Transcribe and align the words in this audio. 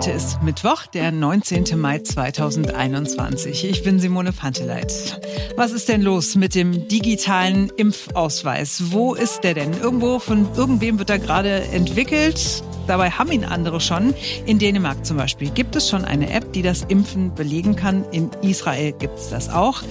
Heute 0.00 0.12
ist 0.12 0.42
Mittwoch, 0.42 0.86
der 0.86 1.12
19. 1.12 1.78
Mai 1.78 1.98
2021. 1.98 3.66
Ich 3.68 3.82
bin 3.82 4.00
Simone 4.00 4.32
Panteleit. 4.32 5.20
Was 5.56 5.72
ist 5.72 5.90
denn 5.90 6.00
los 6.00 6.36
mit 6.36 6.54
dem 6.54 6.88
digitalen 6.88 7.68
Impfausweis? 7.76 8.92
Wo 8.92 9.12
ist 9.12 9.44
der 9.44 9.52
denn? 9.52 9.74
Irgendwo 9.74 10.18
von 10.18 10.48
irgendwem 10.56 10.98
wird 10.98 11.10
er 11.10 11.18
gerade 11.18 11.64
entwickelt. 11.64 12.62
Dabei 12.90 13.12
haben 13.12 13.30
ihn 13.30 13.44
andere 13.44 13.80
schon. 13.80 14.14
In 14.46 14.58
Dänemark 14.58 15.06
zum 15.06 15.16
Beispiel 15.16 15.50
gibt 15.50 15.76
es 15.76 15.88
schon 15.88 16.04
eine 16.04 16.28
App, 16.32 16.52
die 16.52 16.62
das 16.62 16.82
Impfen 16.82 17.32
belegen 17.32 17.76
kann. 17.76 18.04
In 18.10 18.32
Israel 18.42 18.90
gibt 18.90 19.16
es 19.16 19.30
das 19.30 19.48
auch. 19.48 19.82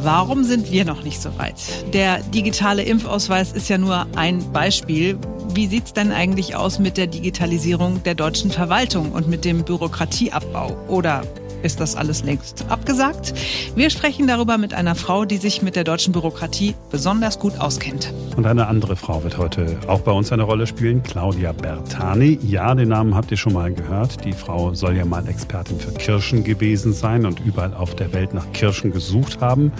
Warum 0.00 0.42
sind 0.42 0.68
wir 0.72 0.84
noch 0.84 1.04
nicht 1.04 1.22
so 1.22 1.30
weit? 1.38 1.54
Der 1.94 2.20
digitale 2.20 2.82
Impfausweis 2.82 3.52
ist 3.52 3.68
ja 3.68 3.78
nur 3.78 4.08
ein 4.16 4.42
Beispiel. 4.52 5.16
Wie 5.54 5.68
sieht 5.68 5.84
es 5.84 5.92
denn 5.92 6.10
eigentlich 6.10 6.56
aus 6.56 6.80
mit 6.80 6.96
der 6.96 7.06
Digitalisierung 7.06 8.02
der 8.02 8.16
deutschen 8.16 8.50
Verwaltung 8.50 9.12
und 9.12 9.28
mit 9.28 9.44
dem 9.44 9.62
Bürokratieabbau? 9.62 10.76
Oder 10.88 11.22
ist 11.62 11.80
das 11.80 11.96
alles 11.96 12.22
längst 12.22 12.66
abgesagt? 12.68 13.34
Wir 13.74 13.90
sprechen 13.90 14.26
darüber 14.26 14.58
mit 14.58 14.74
einer 14.74 14.94
Frau, 14.94 15.24
die 15.24 15.38
sich 15.38 15.62
mit 15.62 15.76
der 15.76 15.84
deutschen 15.84 16.12
Bürokratie 16.12 16.74
besonders 16.90 17.38
gut 17.38 17.58
auskennt. 17.58 18.12
Und 18.36 18.46
eine 18.46 18.66
andere 18.66 18.96
Frau 18.96 19.22
wird 19.24 19.38
heute 19.38 19.78
auch 19.86 20.00
bei 20.00 20.12
uns 20.12 20.32
eine 20.32 20.44
Rolle 20.44 20.66
spielen, 20.66 21.02
Claudia 21.02 21.52
Bertani. 21.52 22.38
Ja, 22.42 22.74
den 22.74 22.88
Namen 22.88 23.14
habt 23.14 23.30
ihr 23.30 23.36
schon 23.36 23.52
mal 23.52 23.72
gehört. 23.72 24.24
Die 24.24 24.32
Frau 24.32 24.74
soll 24.74 24.96
ja 24.96 25.04
mal 25.04 25.26
Expertin 25.28 25.78
für 25.78 25.92
Kirschen 25.92 26.44
gewesen 26.44 26.92
sein 26.92 27.26
und 27.26 27.40
überall 27.40 27.74
auf 27.74 27.94
der 27.94 28.12
Welt 28.12 28.34
nach 28.34 28.50
Kirschen 28.52 28.92
gesucht 28.92 29.40
haben. 29.40 29.72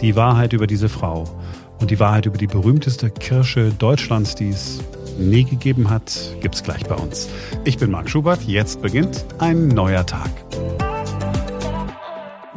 Die 0.00 0.16
Wahrheit 0.16 0.52
über 0.52 0.66
diese 0.66 0.88
Frau 0.88 1.24
und 1.80 1.90
die 1.90 2.00
Wahrheit 2.00 2.26
über 2.26 2.38
die 2.38 2.46
berühmteste 2.46 3.10
Kirsche 3.10 3.72
Deutschlands, 3.78 4.34
die 4.34 4.50
es 4.50 4.80
nie 5.18 5.44
gegeben 5.44 5.90
hat, 5.90 6.12
gibt's 6.40 6.62
gleich 6.62 6.84
bei 6.84 6.94
uns. 6.94 7.28
Ich 7.64 7.78
bin 7.78 7.90
Marc 7.90 8.10
Schubert. 8.10 8.42
Jetzt 8.42 8.82
beginnt 8.82 9.24
ein 9.38 9.68
neuer 9.68 10.04
Tag. 10.04 10.30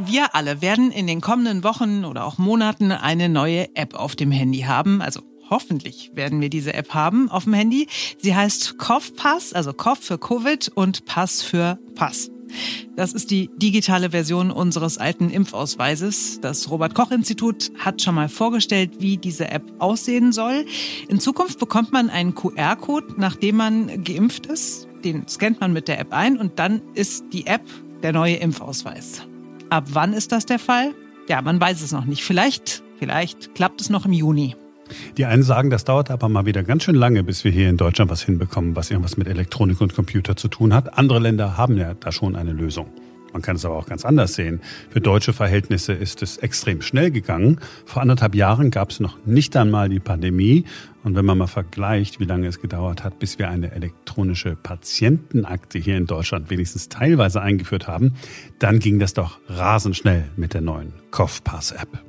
Wir 0.09 0.33
alle 0.33 0.63
werden 0.63 0.91
in 0.91 1.05
den 1.05 1.21
kommenden 1.21 1.63
Wochen 1.63 2.03
oder 2.03 2.25
auch 2.25 2.39
Monaten 2.39 2.91
eine 2.91 3.29
neue 3.29 3.75
App 3.75 3.93
auf 3.93 4.15
dem 4.15 4.31
Handy 4.31 4.61
haben. 4.61 5.03
Also 5.03 5.21
hoffentlich 5.51 6.09
werden 6.15 6.41
wir 6.41 6.49
diese 6.49 6.73
App 6.73 6.95
haben 6.95 7.29
auf 7.29 7.43
dem 7.43 7.53
Handy. 7.53 7.87
Sie 8.17 8.35
heißt 8.35 8.79
COV-Pass, 8.79 9.53
also 9.53 9.71
COV 9.71 9.99
für 9.99 10.17
Covid 10.17 10.71
und 10.73 11.05
Pass 11.05 11.43
für 11.43 11.77
Pass. 11.93 12.31
Das 12.95 13.13
ist 13.13 13.29
die 13.29 13.51
digitale 13.57 14.09
Version 14.09 14.49
unseres 14.49 14.97
alten 14.97 15.29
Impfausweises. 15.29 16.39
Das 16.41 16.71
Robert 16.71 16.95
Koch 16.95 17.11
Institut 17.11 17.71
hat 17.77 18.01
schon 18.01 18.15
mal 18.15 18.29
vorgestellt, 18.29 18.93
wie 18.97 19.17
diese 19.17 19.51
App 19.51 19.61
aussehen 19.77 20.31
soll. 20.31 20.65
In 21.07 21.19
Zukunft 21.19 21.59
bekommt 21.59 21.91
man 21.91 22.09
einen 22.09 22.33
QR-Code, 22.33 23.13
nachdem 23.17 23.57
man 23.57 24.03
geimpft 24.03 24.47
ist. 24.47 24.87
Den 25.03 25.27
scannt 25.27 25.61
man 25.61 25.71
mit 25.71 25.87
der 25.87 25.99
App 25.99 26.13
ein 26.13 26.39
und 26.39 26.57
dann 26.57 26.81
ist 26.95 27.25
die 27.31 27.45
App 27.45 27.61
der 28.01 28.11
neue 28.11 28.37
Impfausweis. 28.37 29.21
Ab 29.69 29.85
wann 29.91 30.13
ist 30.13 30.31
das 30.31 30.47
der 30.47 30.57
Fall? 30.57 30.95
Ja, 31.27 31.43
man 31.43 31.61
weiß 31.61 31.81
es 31.81 31.91
noch 31.91 32.05
nicht. 32.05 32.23
Vielleicht, 32.23 32.81
vielleicht 32.97 33.53
klappt 33.53 33.81
es 33.81 33.91
noch 33.91 34.05
im 34.05 34.13
Juni. 34.13 34.55
Die 35.17 35.25
einen 35.25 35.43
sagen, 35.43 35.69
das 35.69 35.83
dauert 35.83 36.09
aber 36.09 36.27
mal 36.27 36.47
wieder 36.47 36.63
ganz 36.63 36.83
schön 36.83 36.95
lange, 36.95 37.23
bis 37.23 37.43
wir 37.43 37.51
hier 37.51 37.69
in 37.69 37.77
Deutschland 37.77 38.09
was 38.09 38.23
hinbekommen, 38.23 38.75
was 38.75 38.89
irgendwas 38.89 39.17
mit 39.17 39.27
Elektronik 39.27 39.79
und 39.81 39.93
Computer 39.93 40.35
zu 40.35 40.47
tun 40.47 40.73
hat. 40.73 40.97
Andere 40.97 41.19
Länder 41.19 41.57
haben 41.57 41.77
ja 41.77 41.93
da 41.93 42.11
schon 42.11 42.35
eine 42.35 42.51
Lösung. 42.51 42.87
Man 43.33 43.41
kann 43.41 43.55
es 43.55 43.65
aber 43.65 43.75
auch 43.75 43.85
ganz 43.85 44.05
anders 44.05 44.33
sehen. 44.33 44.61
Für 44.89 45.01
deutsche 45.01 45.33
Verhältnisse 45.33 45.93
ist 45.93 46.21
es 46.21 46.37
extrem 46.37 46.81
schnell 46.81 47.11
gegangen. 47.11 47.59
Vor 47.85 48.01
anderthalb 48.01 48.35
Jahren 48.35 48.71
gab 48.71 48.91
es 48.91 48.99
noch 48.99 49.17
nicht 49.25 49.55
einmal 49.55 49.89
die 49.89 49.99
Pandemie. 49.99 50.65
Und 51.03 51.15
wenn 51.15 51.25
man 51.25 51.37
mal 51.37 51.47
vergleicht, 51.47 52.19
wie 52.19 52.25
lange 52.25 52.47
es 52.47 52.61
gedauert 52.61 53.03
hat, 53.03 53.19
bis 53.19 53.39
wir 53.39 53.49
eine 53.49 53.71
elektronische 53.71 54.55
Patientenakte 54.55 55.79
hier 55.79 55.97
in 55.97 56.05
Deutschland 56.05 56.49
wenigstens 56.49 56.89
teilweise 56.89 57.41
eingeführt 57.41 57.87
haben, 57.87 58.15
dann 58.59 58.79
ging 58.79 58.99
das 58.99 59.13
doch 59.13 59.39
rasend 59.47 59.95
schnell 59.95 60.25
mit 60.35 60.53
der 60.53 60.61
neuen 60.61 60.93
COFPass-App. 61.11 62.03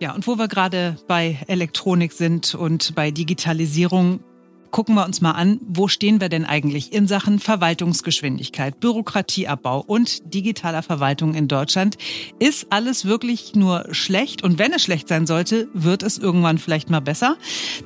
Ja, 0.00 0.14
und 0.14 0.26
wo 0.26 0.38
wir 0.38 0.48
gerade 0.48 0.96
bei 1.08 1.38
Elektronik 1.46 2.12
sind 2.12 2.54
und 2.54 2.94
bei 2.94 3.10
Digitalisierung, 3.10 4.20
gucken 4.70 4.94
wir 4.94 5.04
uns 5.04 5.20
mal 5.20 5.32
an, 5.32 5.60
wo 5.66 5.88
stehen 5.88 6.20
wir 6.20 6.28
denn 6.28 6.44
eigentlich 6.44 6.92
in 6.92 7.06
Sachen 7.06 7.38
Verwaltungsgeschwindigkeit, 7.38 8.80
Bürokratieabbau 8.80 9.84
und 9.86 10.32
digitaler 10.34 10.82
Verwaltung 10.82 11.34
in 11.34 11.48
Deutschland? 11.48 11.96
Ist 12.38 12.68
alles 12.70 13.04
wirklich 13.04 13.54
nur 13.54 13.86
schlecht? 13.92 14.42
Und 14.42 14.58
wenn 14.58 14.72
es 14.72 14.82
schlecht 14.82 15.08
sein 15.08 15.26
sollte, 15.26 15.68
wird 15.72 16.02
es 16.02 16.18
irgendwann 16.18 16.58
vielleicht 16.58 16.90
mal 16.90 17.00
besser? 17.00 17.36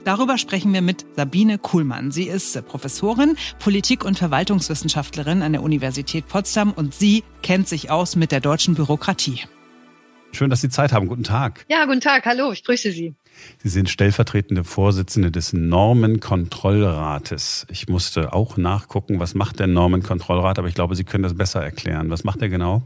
Darüber 0.05 0.39
sprechen 0.39 0.73
wir 0.73 0.83
mit 0.83 1.05
Sabine 1.17 1.59
Kuhlmann. 1.59 2.11
Sie 2.11 2.25
ist 2.25 2.61
Professorin, 2.67 3.37
Politik- 3.59 4.05
und 4.05 4.19
Verwaltungswissenschaftlerin 4.19 5.43
an 5.43 5.53
der 5.53 5.63
Universität 5.63 6.29
Potsdam 6.29 6.73
und 6.73 6.95
sie 6.95 7.25
kennt 7.43 7.69
sich 7.69 7.91
aus 7.91 8.17
mit 8.17 8.33
der 8.33 8.41
deutschen 8.41 8.75
Bürokratie. 8.75 9.41
Schön, 10.35 10.51
dass 10.51 10.61
Sie 10.61 10.69
Zeit 10.69 10.93
haben. 10.93 11.07
Guten 11.07 11.23
Tag. 11.23 11.65
Ja, 11.69 11.85
guten 11.85 12.01
Tag. 12.01 12.27
Hallo, 12.27 12.51
ich 12.53 12.65
grüße 12.65 12.91
Sie. 12.91 13.15
Sie 13.63 13.69
sind 13.69 13.89
stellvertretende 13.89 14.65
Vorsitzende 14.65 15.31
des 15.31 15.53
Normenkontrollrates. 15.53 17.69
Ich 17.71 17.87
musste 17.89 18.33
auch 18.33 18.57
nachgucken, 18.57 19.21
was 19.21 19.35
macht 19.35 19.61
der 19.61 19.69
Normenkontrollrat, 19.69 20.59
aber 20.59 20.67
ich 20.69 20.75
glaube, 20.75 20.97
Sie 20.97 21.05
können 21.05 21.23
das 21.23 21.35
besser 21.35 21.63
erklären. 21.63 22.11
Was 22.11 22.25
macht 22.25 22.43
er 22.43 22.49
genau? 22.49 22.83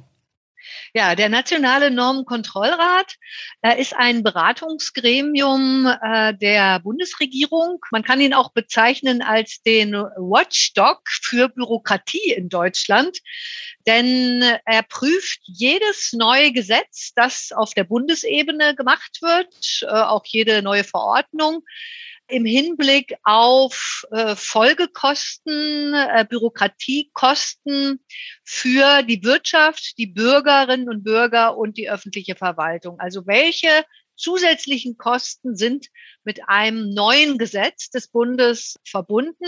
Ja, 0.94 1.14
der 1.14 1.28
Nationale 1.28 1.90
Normenkontrollrat 1.90 3.16
äh, 3.62 3.80
ist 3.80 3.94
ein 3.94 4.22
Beratungsgremium 4.22 5.86
äh, 5.86 6.34
der 6.34 6.80
Bundesregierung. 6.80 7.80
Man 7.90 8.02
kann 8.02 8.20
ihn 8.20 8.32
auch 8.32 8.52
bezeichnen 8.52 9.20
als 9.20 9.60
den 9.62 9.92
Watchdog 9.92 11.02
für 11.08 11.48
Bürokratie 11.48 12.32
in 12.32 12.48
Deutschland, 12.48 13.18
denn 13.86 14.42
er 14.64 14.82
prüft 14.82 15.40
jedes 15.44 16.12
neue 16.14 16.52
Gesetz, 16.52 17.12
das 17.14 17.52
auf 17.52 17.74
der 17.74 17.84
Bundesebene 17.84 18.74
gemacht 18.74 19.18
wird, 19.20 19.82
äh, 19.82 19.86
auch 19.86 20.24
jede 20.24 20.62
neue 20.62 20.84
Verordnung 20.84 21.64
im 22.28 22.44
Hinblick 22.44 23.14
auf 23.24 24.04
äh, 24.10 24.36
Folgekosten, 24.36 25.94
äh, 25.94 26.26
Bürokratiekosten 26.28 28.00
für 28.44 29.02
die 29.02 29.22
Wirtschaft, 29.24 29.96
die 29.98 30.06
Bürgerinnen 30.06 30.88
und 30.88 31.04
Bürger 31.04 31.56
und 31.56 31.76
die 31.76 31.90
öffentliche 31.90 32.36
Verwaltung. 32.36 33.00
Also 33.00 33.26
welche 33.26 33.84
zusätzlichen 34.16 34.96
Kosten 34.98 35.56
sind 35.56 35.86
mit 36.24 36.48
einem 36.48 36.92
neuen 36.92 37.38
Gesetz 37.38 37.90
des 37.90 38.08
Bundes 38.08 38.76
verbunden? 38.84 39.46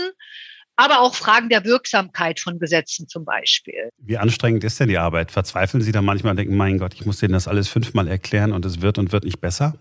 aber 0.76 1.00
auch 1.00 1.14
Fragen 1.14 1.50
der 1.50 1.64
Wirksamkeit 1.64 2.40
von 2.40 2.58
Gesetzen 2.58 3.06
zum 3.06 3.26
Beispiel. 3.26 3.90
Wie 3.98 4.16
anstrengend 4.16 4.64
ist 4.64 4.80
denn 4.80 4.88
die 4.88 4.96
Arbeit? 4.96 5.30
Verzweifeln 5.30 5.82
Sie 5.82 5.92
da 5.92 6.00
manchmal 6.00 6.30
und 6.30 6.38
denken, 6.38 6.56
mein 6.56 6.78
Gott, 6.78 6.94
ich 6.94 7.04
muss 7.04 7.18
denen 7.18 7.34
das 7.34 7.48
alles 7.48 7.68
fünfmal 7.68 8.08
erklären 8.08 8.52
und 8.52 8.64
es 8.64 8.80
wird 8.80 8.96
und 8.96 9.12
wird 9.12 9.24
nicht 9.24 9.42
besser? 9.42 9.74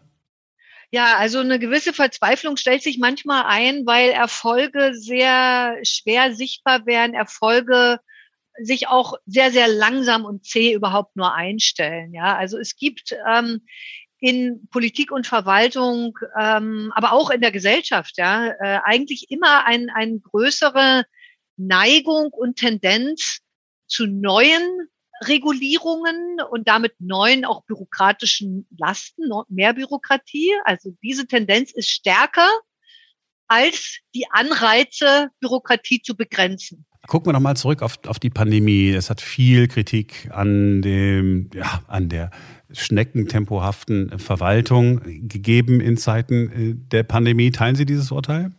Ja, 0.92 1.18
also 1.18 1.40
eine 1.40 1.60
gewisse 1.60 1.94
Verzweiflung 1.94 2.58
stellt 2.58 2.82
sich 2.82 2.98
manchmal 2.98 3.44
ein, 3.46 3.86
weil 3.86 4.10
Erfolge 4.10 4.94
sehr 4.96 5.78
schwer 5.84 6.34
sichtbar 6.34 6.88
werden, 6.88 7.14
Erfolge 7.14 8.00
sich 8.62 8.88
auch 8.88 9.14
sehr, 9.26 9.52
sehr 9.52 9.68
langsam 9.68 10.26
und 10.26 10.46
zäh 10.46 10.74
überhaupt 10.74 11.16
nur 11.16 11.34
einstellen. 11.34 12.14
Ja, 12.14 12.36
also 12.36 12.58
es 12.58 12.76
gibt 12.76 13.16
ähm, 13.32 13.62
in 14.20 14.68
Politik 14.72 15.12
und 15.12 15.28
Verwaltung, 15.28 16.18
ähm, 16.40 16.92
aber 16.96 17.14
auch 17.14 17.30
in 17.30 17.42
der 17.42 17.52
Gesellschaft, 17.52 18.18
ja, 18.18 18.48
äh, 18.48 18.80
eigentlich 18.84 19.28
immer 19.30 19.66
ein, 19.66 19.90
eine 19.90 20.20
größere 20.20 21.06
Neigung 21.56 22.30
und 22.32 22.58
Tendenz 22.58 23.40
zu 23.88 24.08
neuen 24.08 24.90
Regulierungen 25.28 26.38
und 26.50 26.68
damit 26.68 26.94
neuen 27.00 27.46
auch 27.46 27.64
bürokratischen 27.66 28.68
Lasten, 28.78 29.24
mehr 29.50 29.74
Bürokratie. 29.74 30.52
Also 30.64 30.96
diese 31.04 31.28
Tendenz 31.28 31.72
ist 31.72 31.90
stärker 31.90 32.48
als 33.48 34.00
die 34.14 34.26
Anreize, 34.30 35.30
Bürokratie 35.40 36.02
zu 36.02 36.16
begrenzen. 36.16 36.86
Gucken 37.08 37.30
wir 37.30 37.34
nochmal 37.34 37.58
zurück 37.58 37.82
auf, 37.82 37.98
auf 38.06 38.20
die 38.20 38.30
Pandemie. 38.30 38.90
Es 38.90 39.10
hat 39.10 39.22
viel 39.22 39.68
Kritik 39.68 40.30
an 40.32 40.82
dem, 40.82 41.50
ja, 41.54 41.82
an 41.88 42.10
der 42.10 42.30
schneckentempohaften 42.72 44.20
Verwaltung 44.20 45.02
gegeben 45.28 45.82
in 45.82 45.98
Zeiten 45.98 46.52
äh, 46.52 46.76
der 46.76 47.04
Pandemie. 47.04 47.52
Teilen 47.52 47.76
Sie 47.76 47.86
dieses 47.86 48.12
Urteil? 48.12 48.52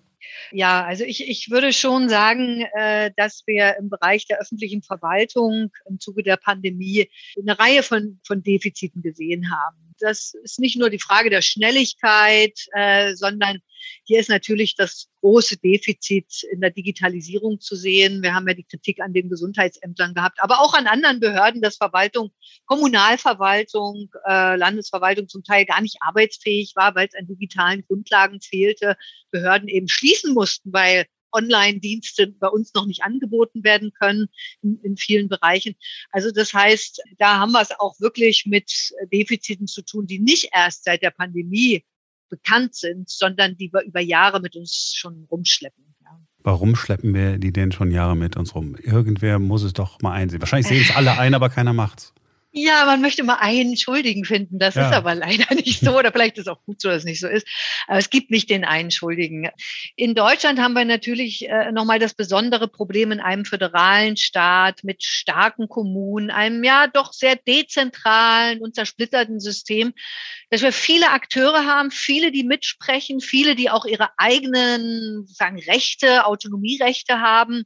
Ja, 0.52 0.84
also 0.84 1.04
ich, 1.04 1.28
ich 1.28 1.50
würde 1.50 1.72
schon 1.72 2.08
sagen, 2.08 2.66
äh, 2.74 3.10
dass 3.16 3.42
wir 3.46 3.76
im 3.78 3.88
Bereich 3.88 4.26
der 4.26 4.40
öffentlichen 4.40 4.82
Verwaltung 4.82 5.70
im 5.88 6.00
Zuge 6.00 6.22
der 6.22 6.36
Pandemie 6.36 7.08
eine 7.40 7.58
Reihe 7.58 7.82
von, 7.82 8.20
von 8.26 8.42
Defiziten 8.42 9.02
gesehen 9.02 9.50
haben. 9.52 9.94
Das 10.00 10.34
ist 10.42 10.58
nicht 10.58 10.76
nur 10.76 10.90
die 10.90 10.98
Frage 10.98 11.30
der 11.30 11.42
Schnelligkeit, 11.42 12.58
äh, 12.72 13.14
sondern 13.14 13.60
hier 14.04 14.20
ist 14.20 14.28
natürlich 14.28 14.74
das 14.74 15.08
große 15.20 15.58
Defizit 15.58 16.42
in 16.52 16.60
der 16.60 16.70
Digitalisierung 16.70 17.60
zu 17.60 17.76
sehen. 17.76 18.22
Wir 18.22 18.34
haben 18.34 18.48
ja 18.48 18.54
die 18.54 18.64
Kritik 18.64 19.00
an 19.00 19.12
den 19.12 19.28
Gesundheitsämtern 19.28 20.14
gehabt, 20.14 20.42
aber 20.42 20.60
auch 20.60 20.74
an 20.74 20.86
anderen 20.86 21.20
Behörden, 21.20 21.62
dass 21.62 21.76
Verwaltung, 21.76 22.32
Kommunalverwaltung, 22.66 24.10
äh, 24.26 24.56
Landesverwaltung 24.56 25.28
zum 25.28 25.44
Teil 25.44 25.64
gar 25.64 25.80
nicht 25.80 25.98
arbeitsfähig 26.00 26.74
war, 26.76 26.94
weil 26.94 27.08
es 27.08 27.14
an 27.14 27.26
digitalen 27.26 27.84
Grundlagen 27.86 28.40
fehlte. 28.40 28.96
Behörden 29.30 29.68
eben 29.68 29.88
schließen 29.88 30.34
mussten, 30.34 30.72
weil 30.72 31.06
Online-Dienste 31.32 32.28
bei 32.28 32.48
uns 32.48 32.74
noch 32.74 32.86
nicht 32.86 33.02
angeboten 33.02 33.64
werden 33.64 33.92
können 33.92 34.28
in, 34.62 34.80
in 34.82 34.96
vielen 34.96 35.28
Bereichen. 35.28 35.76
Also 36.10 36.30
das 36.30 36.52
heißt, 36.52 37.02
da 37.18 37.38
haben 37.38 37.52
wir 37.52 37.62
es 37.62 37.78
auch 37.78 37.98
wirklich 38.00 38.46
mit 38.46 38.92
Defiziten 39.12 39.66
zu 39.66 39.82
tun, 39.82 40.06
die 40.06 40.18
nicht 40.18 40.50
erst 40.52 40.84
seit 40.84 41.02
der 41.02 41.10
Pandemie 41.10 41.84
bekannt 42.30 42.74
sind, 42.74 43.10
sondern 43.10 43.56
die 43.56 43.70
wir 43.72 43.82
über 43.82 44.00
Jahre 44.00 44.40
mit 44.40 44.56
uns 44.56 44.94
schon 44.96 45.26
rumschleppen. 45.30 45.90
Warum 46.42 46.74
schleppen 46.74 47.12
wir 47.12 47.38
die 47.38 47.52
denn 47.52 47.70
schon 47.70 47.90
Jahre 47.90 48.16
mit 48.16 48.36
uns 48.36 48.54
rum? 48.54 48.74
Irgendwer 48.76 49.38
muss 49.38 49.62
es 49.62 49.74
doch 49.74 50.00
mal 50.00 50.12
einsehen. 50.12 50.40
Wahrscheinlich 50.40 50.68
sehen 50.68 50.82
es 50.88 50.96
alle 50.96 51.18
ein, 51.18 51.34
aber 51.34 51.50
keiner 51.50 51.74
macht's. 51.74 52.14
Ja, 52.52 52.84
man 52.84 53.00
möchte 53.00 53.22
mal 53.22 53.36
einen 53.36 53.76
Schuldigen 53.76 54.24
finden. 54.24 54.58
Das 54.58 54.74
ja. 54.74 54.88
ist 54.88 54.94
aber 54.94 55.14
leider 55.14 55.54
nicht 55.54 55.80
so. 55.80 55.96
Oder 55.96 56.10
vielleicht 56.10 56.36
ist 56.36 56.46
es 56.46 56.48
auch 56.48 56.62
gut 56.64 56.80
so, 56.80 56.88
dass 56.88 56.98
es 56.98 57.04
nicht 57.04 57.20
so 57.20 57.28
ist. 57.28 57.46
Aber 57.86 57.98
es 57.98 58.10
gibt 58.10 58.32
nicht 58.32 58.50
den 58.50 58.64
einen 58.64 58.90
Schuldigen. 58.90 59.48
In 59.94 60.16
Deutschland 60.16 60.58
haben 60.58 60.72
wir 60.72 60.84
natürlich 60.84 61.48
äh, 61.48 61.70
nochmal 61.70 62.00
das 62.00 62.14
besondere 62.14 62.66
Problem 62.66 63.12
in 63.12 63.20
einem 63.20 63.44
föderalen 63.44 64.16
Staat 64.16 64.82
mit 64.82 65.04
starken 65.04 65.68
Kommunen, 65.68 66.30
einem 66.30 66.64
ja 66.64 66.88
doch 66.88 67.12
sehr 67.12 67.36
dezentralen 67.36 68.60
und 68.60 68.74
zersplitterten 68.74 69.38
System, 69.38 69.92
dass 70.50 70.62
wir 70.62 70.72
viele 70.72 71.10
Akteure 71.10 71.64
haben, 71.64 71.92
viele, 71.92 72.32
die 72.32 72.42
mitsprechen, 72.42 73.20
viele, 73.20 73.54
die 73.54 73.70
auch 73.70 73.84
ihre 73.84 74.10
eigenen 74.16 75.24
sagen, 75.28 75.60
Rechte, 75.60 76.26
Autonomierechte 76.26 77.20
haben. 77.20 77.62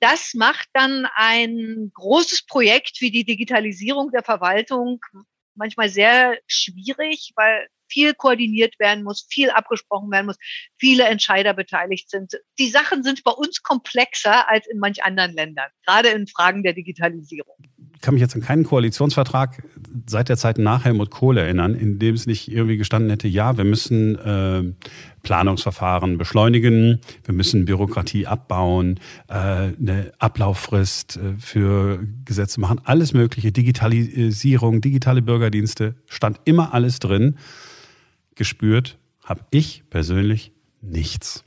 Das 0.00 0.34
macht 0.34 0.68
dann 0.74 1.06
ein 1.14 1.90
großes 1.94 2.44
Projekt 2.44 3.00
wie 3.00 3.10
die 3.10 3.24
Digitalisierung 3.24 4.10
der 4.18 4.24
Verwaltung 4.24 5.00
manchmal 5.54 5.88
sehr 5.88 6.38
schwierig, 6.46 7.32
weil 7.36 7.68
viel 7.90 8.14
koordiniert 8.14 8.78
werden 8.78 9.02
muss, 9.02 9.26
viel 9.30 9.50
abgesprochen 9.50 10.10
werden 10.10 10.26
muss, 10.26 10.36
viele 10.78 11.04
Entscheider 11.04 11.54
beteiligt 11.54 12.10
sind. 12.10 12.32
Die 12.58 12.68
Sachen 12.68 13.02
sind 13.02 13.24
bei 13.24 13.30
uns 13.30 13.62
komplexer 13.62 14.48
als 14.48 14.66
in 14.68 14.78
manch 14.78 15.02
anderen 15.02 15.32
Ländern, 15.32 15.70
gerade 15.86 16.08
in 16.08 16.26
Fragen 16.26 16.62
der 16.62 16.74
Digitalisierung 16.74 17.56
kann 18.00 18.14
mich 18.14 18.20
jetzt 18.20 18.34
an 18.34 18.42
keinen 18.42 18.64
Koalitionsvertrag 18.64 19.62
seit 20.06 20.28
der 20.28 20.36
Zeit 20.36 20.58
nach 20.58 20.84
Helmut 20.84 21.10
Kohl 21.10 21.38
erinnern, 21.38 21.74
in 21.74 21.98
dem 21.98 22.14
es 22.14 22.26
nicht 22.26 22.50
irgendwie 22.50 22.76
gestanden 22.76 23.10
hätte, 23.10 23.28
ja, 23.28 23.56
wir 23.56 23.64
müssen 23.64 24.16
äh, 24.16 24.72
Planungsverfahren 25.28 26.16
beschleunigen, 26.16 27.00
wir 27.24 27.34
müssen 27.34 27.66
Bürokratie 27.66 28.26
abbauen, 28.26 28.98
äh, 29.28 29.34
eine 29.34 30.10
Ablauffrist 30.18 31.18
äh, 31.18 31.34
für 31.38 32.00
Gesetze 32.24 32.60
machen, 32.60 32.80
alles 32.84 33.12
Mögliche, 33.12 33.52
Digitalisierung, 33.52 34.80
digitale 34.80 35.20
Bürgerdienste, 35.20 35.96
stand 36.06 36.40
immer 36.46 36.72
alles 36.72 36.98
drin. 36.98 37.36
Gespürt 38.36 38.96
habe 39.22 39.42
ich 39.50 39.82
persönlich 39.90 40.50
nichts. 40.80 41.44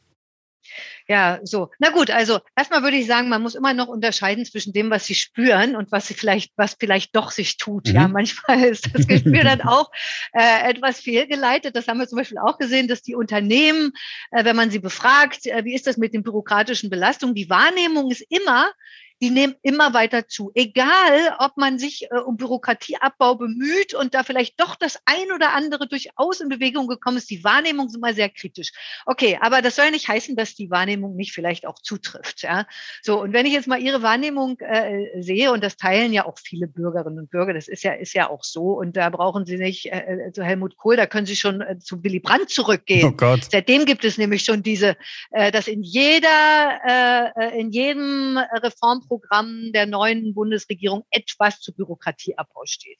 Ja, 1.11 1.41
so. 1.43 1.69
Na 1.77 1.89
gut, 1.89 2.09
also 2.09 2.39
erstmal 2.55 2.83
würde 2.83 2.95
ich 2.95 3.05
sagen, 3.05 3.27
man 3.27 3.41
muss 3.41 3.55
immer 3.55 3.73
noch 3.73 3.89
unterscheiden 3.89 4.45
zwischen 4.45 4.71
dem, 4.71 4.89
was 4.89 5.03
sie 5.03 5.13
spüren 5.13 5.75
und 5.75 5.91
was 5.91 6.07
sie 6.07 6.13
vielleicht, 6.13 6.53
was 6.55 6.77
vielleicht 6.79 7.13
doch 7.17 7.31
sich 7.31 7.57
tut. 7.57 7.89
Mhm. 7.89 7.95
Ja, 7.95 8.07
manchmal 8.07 8.63
ist 8.63 8.95
das 8.95 9.07
Gespür 9.07 9.43
dann 9.43 9.59
auch 9.59 9.91
äh, 10.31 10.69
etwas 10.69 11.01
fehlgeleitet. 11.01 11.75
Das 11.75 11.89
haben 11.89 11.99
wir 11.99 12.07
zum 12.07 12.17
Beispiel 12.17 12.37
auch 12.37 12.57
gesehen, 12.57 12.87
dass 12.87 13.01
die 13.01 13.15
Unternehmen, 13.15 13.91
äh, 14.31 14.45
wenn 14.45 14.55
man 14.55 14.71
sie 14.71 14.79
befragt, 14.79 15.47
äh, 15.47 15.65
wie 15.65 15.75
ist 15.75 15.85
das 15.85 15.97
mit 15.97 16.13
den 16.13 16.23
bürokratischen 16.23 16.89
Belastungen, 16.89 17.35
die 17.35 17.49
Wahrnehmung 17.49 18.09
ist 18.09 18.25
immer, 18.29 18.71
die 19.21 19.29
nehmen 19.29 19.55
immer 19.61 19.93
weiter 19.93 20.27
zu. 20.27 20.51
Egal, 20.55 21.35
ob 21.37 21.55
man 21.55 21.77
sich 21.77 22.07
äh, 22.09 22.17
um 22.17 22.37
Bürokratieabbau 22.37 23.35
bemüht 23.35 23.93
und 23.93 24.15
da 24.15 24.23
vielleicht 24.23 24.59
doch 24.59 24.75
das 24.75 24.99
ein 25.05 25.31
oder 25.31 25.53
andere 25.53 25.87
durchaus 25.87 26.41
in 26.41 26.49
Bewegung 26.49 26.87
gekommen 26.87 27.17
ist, 27.17 27.29
die 27.29 27.43
Wahrnehmung 27.43 27.87
ist 27.87 27.95
immer 27.95 28.15
sehr 28.15 28.29
kritisch. 28.29 28.71
Okay, 29.05 29.37
aber 29.39 29.61
das 29.61 29.75
soll 29.75 29.85
ja 29.85 29.91
nicht 29.91 30.07
heißen, 30.07 30.35
dass 30.35 30.55
die 30.55 30.71
Wahrnehmung 30.71 31.15
nicht 31.15 31.33
vielleicht 31.33 31.67
auch 31.67 31.79
zutrifft. 31.79 32.41
Ja? 32.41 32.65
So, 33.03 33.21
und 33.21 33.31
wenn 33.31 33.45
ich 33.45 33.53
jetzt 33.53 33.67
mal 33.67 33.79
Ihre 33.79 34.01
Wahrnehmung 34.01 34.59
äh, 34.59 35.21
sehe, 35.21 35.51
und 35.51 35.63
das 35.63 35.77
teilen 35.77 36.13
ja 36.13 36.25
auch 36.25 36.39
viele 36.39 36.67
Bürgerinnen 36.67 37.19
und 37.19 37.29
Bürger, 37.29 37.53
das 37.53 37.67
ist 37.67 37.83
ja, 37.83 37.93
ist 37.93 38.13
ja 38.13 38.27
auch 38.27 38.43
so, 38.43 38.79
und 38.79 38.97
da 38.97 39.09
brauchen 39.11 39.45
Sie 39.45 39.57
nicht 39.57 39.85
äh, 39.85 40.27
äh 40.27 40.31
zu 40.31 40.43
Helmut 40.43 40.77
Kohl, 40.77 40.95
da 40.97 41.05
können 41.05 41.27
Sie 41.27 41.35
schon 41.35 41.61
äh, 41.61 41.77
zu 41.77 42.03
Willy 42.03 42.19
Brandt 42.19 42.49
zurückgehen. 42.49 43.07
Oh 43.07 43.11
Gott. 43.11 43.47
Seitdem 43.51 43.85
gibt 43.85 44.03
es 44.03 44.17
nämlich 44.17 44.43
schon 44.43 44.63
diese, 44.63 44.97
äh, 45.29 45.51
dass 45.51 45.67
in 45.67 45.83
jeder, 45.83 46.27
äh, 46.87 47.29
äh 47.35 47.59
in 47.59 47.69
jedem 47.69 48.37
Reformprogramm 48.37 49.10
Programm 49.11 49.73
der 49.73 49.87
neuen 49.87 50.33
Bundesregierung 50.33 51.05
etwas 51.09 51.59
zu 51.59 51.73
Bürokratieabbau 51.73 52.63
steht. 52.63 52.97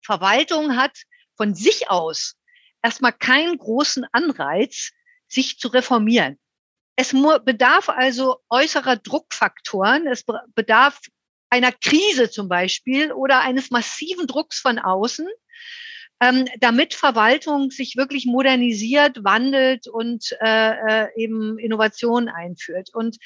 Verwaltung 0.00 0.76
hat 0.76 0.96
von 1.36 1.52
sich 1.52 1.90
aus 1.90 2.36
erstmal 2.80 3.12
keinen 3.12 3.58
großen 3.58 4.06
Anreiz, 4.12 4.92
sich 5.26 5.58
zu 5.58 5.66
reformieren. 5.66 6.38
Es 6.94 7.10
bedarf 7.44 7.88
also 7.88 8.36
äußerer 8.50 8.94
Druckfaktoren. 8.94 10.06
Es 10.06 10.24
bedarf 10.54 11.00
einer 11.50 11.72
Krise 11.72 12.30
zum 12.30 12.48
Beispiel 12.48 13.10
oder 13.10 13.40
eines 13.40 13.72
massiven 13.72 14.28
Drucks 14.28 14.60
von 14.60 14.78
außen, 14.78 15.26
ähm, 16.20 16.46
damit 16.60 16.94
Verwaltung 16.94 17.70
sich 17.70 17.96
wirklich 17.96 18.26
modernisiert, 18.26 19.24
wandelt 19.24 19.88
und 19.88 20.36
äh, 20.40 21.04
äh, 21.04 21.08
eben 21.16 21.58
Innovationen 21.58 22.28
einführt. 22.28 22.90
Und 22.92 23.18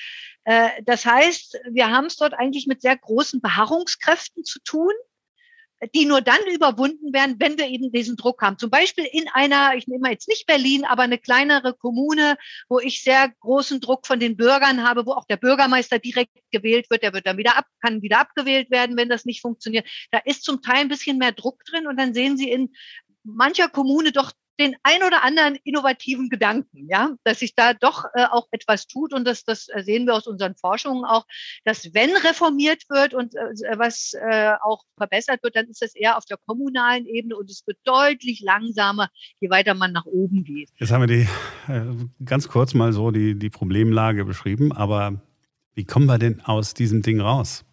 äh, 0.45 0.69
das 0.85 1.05
heißt, 1.05 1.61
wir 1.71 1.91
haben 1.91 2.07
es 2.07 2.17
dort 2.17 2.35
eigentlich 2.35 2.67
mit 2.67 2.83
sehr 2.83 2.97
großen 2.97 3.41
Beharrungskräften 3.41 4.45
zu 4.45 4.61
tun 4.61 4.93
die 5.95 6.07
nur 6.07 6.21
dann 6.21 6.41
überwunden 6.53 7.13
werden, 7.13 7.37
wenn 7.39 7.57
wir 7.57 7.69
eben 7.69 7.93
diesen 7.93 8.17
Druck 8.17 8.43
haben. 8.43 8.59
Zum 8.59 8.71
Beispiel 8.71 9.05
in 9.05 9.29
einer, 9.33 9.75
ich 9.77 9.87
nehme 9.87 10.11
jetzt 10.11 10.29
nicht 10.29 10.47
Berlin, 10.47 10.85
aber 10.85 11.03
eine 11.03 11.19
kleinere 11.19 11.75
Kommune, 11.75 12.37
wo 12.69 12.81
ich 12.81 13.03
sehr 13.03 13.31
großen 13.41 13.81
Druck 13.81 14.07
von 14.07 14.19
den 14.19 14.37
Bürgern 14.37 14.83
habe, 14.83 15.07
wo 15.07 15.13
auch 15.13 15.27
der 15.27 15.37
Bürgermeister 15.37 15.99
direkt 15.99 16.33
gewählt 16.51 16.91
wird, 16.91 17.03
der 17.03 17.13
wird 17.13 17.27
dann 17.27 17.39
wieder 17.39 17.57
ab, 17.57 17.67
kann 17.81 18.03
wieder 18.03 18.19
abgewählt 18.21 18.71
werden, 18.71 18.97
wenn 18.97 19.09
das 19.09 19.25
nicht 19.25 19.41
funktioniert. 19.41 19.87
Da 20.11 20.19
ist 20.19 20.45
zum 20.45 20.63
Teil 20.63 20.79
ein 20.79 20.89
bisschen 20.89 21.19
mehr 21.19 21.33
Druck 21.33 21.65
drin 21.65 21.87
und 21.87 21.97
dann 21.97 22.15
sehen 22.15 22.37
Sie 22.37 22.51
in 22.51 22.73
mancher 23.23 23.69
Kommune 23.69 24.13
doch 24.13 24.33
den 24.59 24.75
ein 24.83 25.03
oder 25.03 25.23
anderen 25.23 25.57
innovativen 25.65 26.29
Gedanken, 26.29 26.89
ja, 26.89 27.15
dass 27.25 27.41
sich 27.41 27.55
da 27.55 27.75
doch 27.75 28.05
äh, 28.15 28.25
auch 28.25 28.49
etwas 28.51 28.87
tut 28.87 29.13
und 29.13 29.27
das, 29.27 29.45
das 29.45 29.69
sehen 29.79 30.07
wir 30.07 30.15
aus 30.15 30.27
unseren 30.27 30.55
Forschungen 30.57 31.05
auch, 31.05 31.27
dass 31.65 31.95
wenn 31.95 32.11
reformiert 32.17 32.83
wird 32.89 33.15
und 33.15 33.35
äh, 33.35 33.79
was 33.79 34.13
äh, 34.15 34.53
auch 34.63 34.83
verbessert 34.97 35.43
wird, 35.43 35.57
dann 35.57 35.67
ist 35.67 35.83
das 35.83 35.95
eher 35.95 36.17
auf 36.17 36.25
der 36.25 36.39
kommunalen 36.47 37.07
Ebene 37.07 37.37
und 37.37 37.51
es 37.51 37.67
wird 37.67 37.79
deutlich 37.85 38.41
langsamer, 38.41 39.09
je 39.41 39.51
weiter 39.51 39.75
man 39.75 39.93
nach 39.93 40.07
oben 40.07 40.45
geht. 40.45 40.71
Jetzt 40.77 40.91
haben 40.91 41.03
wir 41.03 41.07
die 41.07 41.29
äh, 41.73 42.25
ganz 42.25 42.49
kurz 42.49 42.75
mal 42.75 42.93
so 42.93 43.11
die, 43.11 43.39
die 43.39 43.51
Problemlage 43.51 44.25
beschrieben, 44.25 44.73
aber 44.73 45.23
wie 45.75 45.85
kommen 45.85 46.07
wir 46.07 46.19
denn 46.19 46.41
aus 46.41 46.75
diesem 46.75 47.03
Ding 47.03 47.21
raus? 47.21 47.65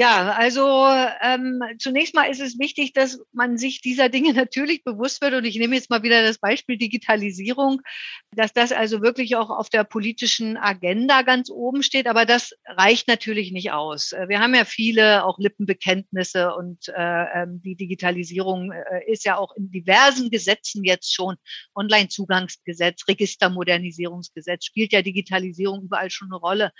Ja, 0.00 0.30
also 0.30 0.86
ähm, 1.22 1.60
zunächst 1.80 2.14
mal 2.14 2.26
ist 2.26 2.40
es 2.40 2.56
wichtig, 2.60 2.92
dass 2.92 3.18
man 3.32 3.58
sich 3.58 3.80
dieser 3.80 4.08
Dinge 4.08 4.32
natürlich 4.32 4.84
bewusst 4.84 5.20
wird. 5.20 5.34
Und 5.34 5.44
ich 5.44 5.58
nehme 5.58 5.74
jetzt 5.74 5.90
mal 5.90 6.04
wieder 6.04 6.22
das 6.22 6.38
Beispiel 6.38 6.78
Digitalisierung, 6.78 7.82
dass 8.30 8.52
das 8.52 8.70
also 8.70 9.02
wirklich 9.02 9.34
auch 9.34 9.50
auf 9.50 9.70
der 9.70 9.82
politischen 9.82 10.56
Agenda 10.56 11.22
ganz 11.22 11.50
oben 11.50 11.82
steht. 11.82 12.06
Aber 12.06 12.26
das 12.26 12.52
reicht 12.64 13.08
natürlich 13.08 13.50
nicht 13.50 13.72
aus. 13.72 14.12
Äh, 14.12 14.28
wir 14.28 14.38
haben 14.38 14.54
ja 14.54 14.64
viele 14.64 15.24
auch 15.24 15.40
Lippenbekenntnisse 15.40 16.54
und 16.54 16.86
äh, 16.90 17.42
ähm, 17.42 17.60
die 17.64 17.74
Digitalisierung 17.74 18.70
äh, 18.70 19.10
ist 19.10 19.24
ja 19.24 19.36
auch 19.36 19.56
in 19.56 19.72
diversen 19.72 20.30
Gesetzen 20.30 20.84
jetzt 20.84 21.12
schon 21.12 21.34
Online-Zugangsgesetz, 21.74 23.08
Registermodernisierungsgesetz, 23.08 24.64
spielt 24.64 24.92
ja 24.92 25.02
Digitalisierung 25.02 25.82
überall 25.82 26.10
schon 26.10 26.28
eine 26.28 26.36
Rolle. 26.38 26.70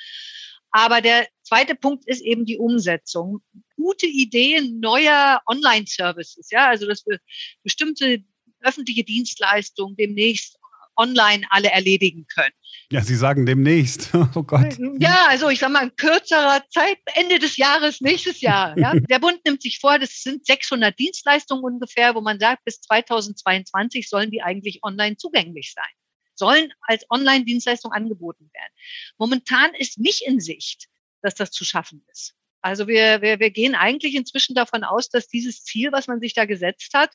Aber 0.71 1.01
der 1.01 1.27
zweite 1.43 1.75
Punkt 1.75 2.07
ist 2.07 2.21
eben 2.21 2.45
die 2.45 2.59
Umsetzung. 2.59 3.41
Gute 3.77 4.07
Ideen 4.07 4.81
neuer 4.81 5.41
Online-Services, 5.47 6.51
ja, 6.51 6.69
also 6.69 6.87
dass 6.87 7.07
wir 7.07 7.19
bestimmte 7.63 8.25
öffentliche 8.61 9.05
Dienstleistungen 9.05 9.97
demnächst 9.97 10.59
online 10.97 11.47
alle 11.51 11.71
erledigen 11.71 12.27
können. 12.27 12.53
Ja, 12.91 13.03
Sie 13.03 13.15
sagen 13.15 13.47
demnächst. 13.47 14.11
Oh 14.35 14.43
Gott. 14.43 14.77
Ja, 14.99 15.27
also 15.29 15.49
ich 15.49 15.59
sage 15.59 15.73
mal 15.73 15.85
in 15.85 15.97
kürzerer 15.97 16.63
Zeit, 16.71 16.99
Ende 17.15 17.39
des 17.39 17.57
Jahres, 17.57 18.01
nächstes 18.01 18.41
Jahr. 18.41 18.77
Ja. 18.79 18.93
Der 19.11 19.21
Bund 19.21 19.41
nimmt 19.45 19.63
sich 19.63 19.79
vor, 19.79 19.99
das 19.99 20.23
sind 20.23 20.45
600 20.45 20.99
Dienstleistungen 20.99 21.65
ungefähr, 21.65 22.15
wo 22.15 22.21
man 22.21 22.39
sagt, 22.41 22.65
bis 22.65 22.81
2022 22.81 24.09
sollen 24.09 24.31
die 24.31 24.43
eigentlich 24.43 24.81
online 24.83 25.17
zugänglich 25.17 25.73
sein 25.75 25.98
sollen 26.39 26.73
als 26.83 27.05
Online-Dienstleistung 27.11 27.93
angeboten 27.93 28.51
werden. 28.53 28.73
Momentan 29.19 29.75
ist 29.75 29.99
nicht 29.99 30.23
in 30.23 30.41
Sicht, 30.41 30.89
dass 31.23 31.35
das 31.35 31.51
zu 31.51 31.65
schaffen 31.65 32.05
ist. 32.13 32.35
Also 32.61 32.89
wir, 32.89 33.23
wir, 33.23 33.39
wir 33.39 33.51
gehen 33.51 33.75
eigentlich 33.75 34.15
inzwischen 34.15 34.55
davon 34.55 34.85
aus, 34.85 35.09
dass 35.09 35.29
dieses 35.29 35.65
Ziel, 35.65 35.93
was 35.93 36.07
man 36.07 36.21
sich 36.21 36.35
da 36.35 36.45
gesetzt 36.45 36.93
hat, 36.95 37.13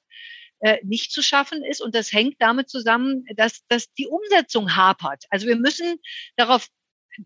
äh, 0.60 0.77
nicht 0.84 1.12
zu 1.12 1.22
schaffen 1.22 1.63
ist. 1.63 1.82
Und 1.82 1.96
das 1.96 2.13
hängt 2.13 2.36
damit 2.39 2.70
zusammen, 2.70 3.25
dass, 3.36 3.65
dass 3.68 3.92
die 3.94 4.08
Umsetzung 4.08 4.75
hapert. 4.75 5.25
Also 5.30 5.48
wir 5.48 5.58
müssen 5.58 6.00
darauf 6.38 6.68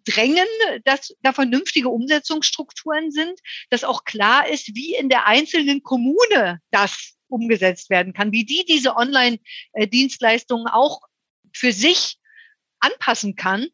drängen, 0.04 0.48
dass 0.84 1.16
da 1.22 1.34
vernünftige 1.34 1.90
Umsetzungsstrukturen 1.90 3.12
sind, 3.12 3.40
dass 3.70 3.84
auch 3.84 4.04
klar 4.04 4.50
ist, 4.50 4.76
wie 4.76 4.96
in 4.96 5.10
der 5.10 5.28
einzelnen 5.28 5.84
Kommune 5.84 6.60
das 6.72 7.14
umgesetzt 7.30 7.90
werden 7.90 8.14
kann, 8.14 8.32
wie 8.32 8.46
die 8.46 8.66
diese 8.66 8.96
Online-Dienstleistungen 8.96 10.68
auch 10.68 11.02
für 11.58 11.72
sich 11.72 12.18
anpassen 12.80 13.36
kann, 13.36 13.68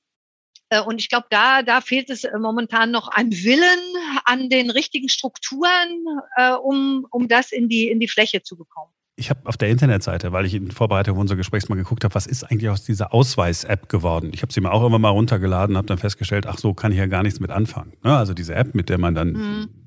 Äh, 0.74 0.82
und 0.82 1.00
ich 1.00 1.10
glaube, 1.10 1.28
da, 1.30 1.62
da 1.62 1.82
fehlt 1.82 2.10
es 2.10 2.24
äh, 2.24 2.38
momentan 2.40 2.92
noch 2.92 3.10
an 3.10 3.32
Willen, 3.32 3.80
an 4.26 4.50
den 4.50 4.70
richtigen 4.72 5.10
Strukturen, 5.10 6.06
äh, 6.38 6.54
um, 6.54 7.06
um 7.12 7.28
das 7.28 7.52
in 7.52 7.70
die, 7.70 7.90
in 7.90 8.00
die 8.00 8.08
Fläche 8.08 8.42
zu 8.42 8.58
bekommen. 8.58 8.92
Ich 9.16 9.30
habe 9.30 9.42
auf 9.46 9.58
der 9.58 9.70
Internetseite, 9.70 10.32
weil 10.32 10.46
ich 10.48 10.56
in 10.56 10.72
Vorbereitung 10.72 11.20
unserer 11.20 11.38
Gesprächs 11.38 11.70
mal 11.70 11.76
geguckt 11.76 12.04
habe, 12.04 12.16
was 12.16 12.26
ist 12.26 12.44
eigentlich 12.44 12.70
aus 12.70 12.84
dieser 12.84 13.14
Ausweis-App 13.14 13.88
geworden? 13.88 14.32
Ich 14.34 14.42
habe 14.42 14.52
sie 14.52 14.60
mir 14.60 14.72
auch 14.72 14.84
immer 14.84 14.98
mal 14.98 15.10
runtergeladen, 15.10 15.78
habe 15.78 15.86
dann 15.86 16.00
festgestellt, 16.00 16.48
ach 16.48 16.58
so, 16.58 16.74
kann 16.74 16.92
ich 16.92 16.98
ja 16.98 17.06
gar 17.06 17.22
nichts 17.22 17.40
mit 17.40 17.52
anfangen. 17.52 17.94
Ne? 18.04 18.18
Also 18.18 18.34
diese 18.34 18.56
App, 18.56 18.74
mit 18.74 18.90
der 18.90 18.98
man 18.98 19.14
dann 19.14 19.34
mhm. 19.34 19.83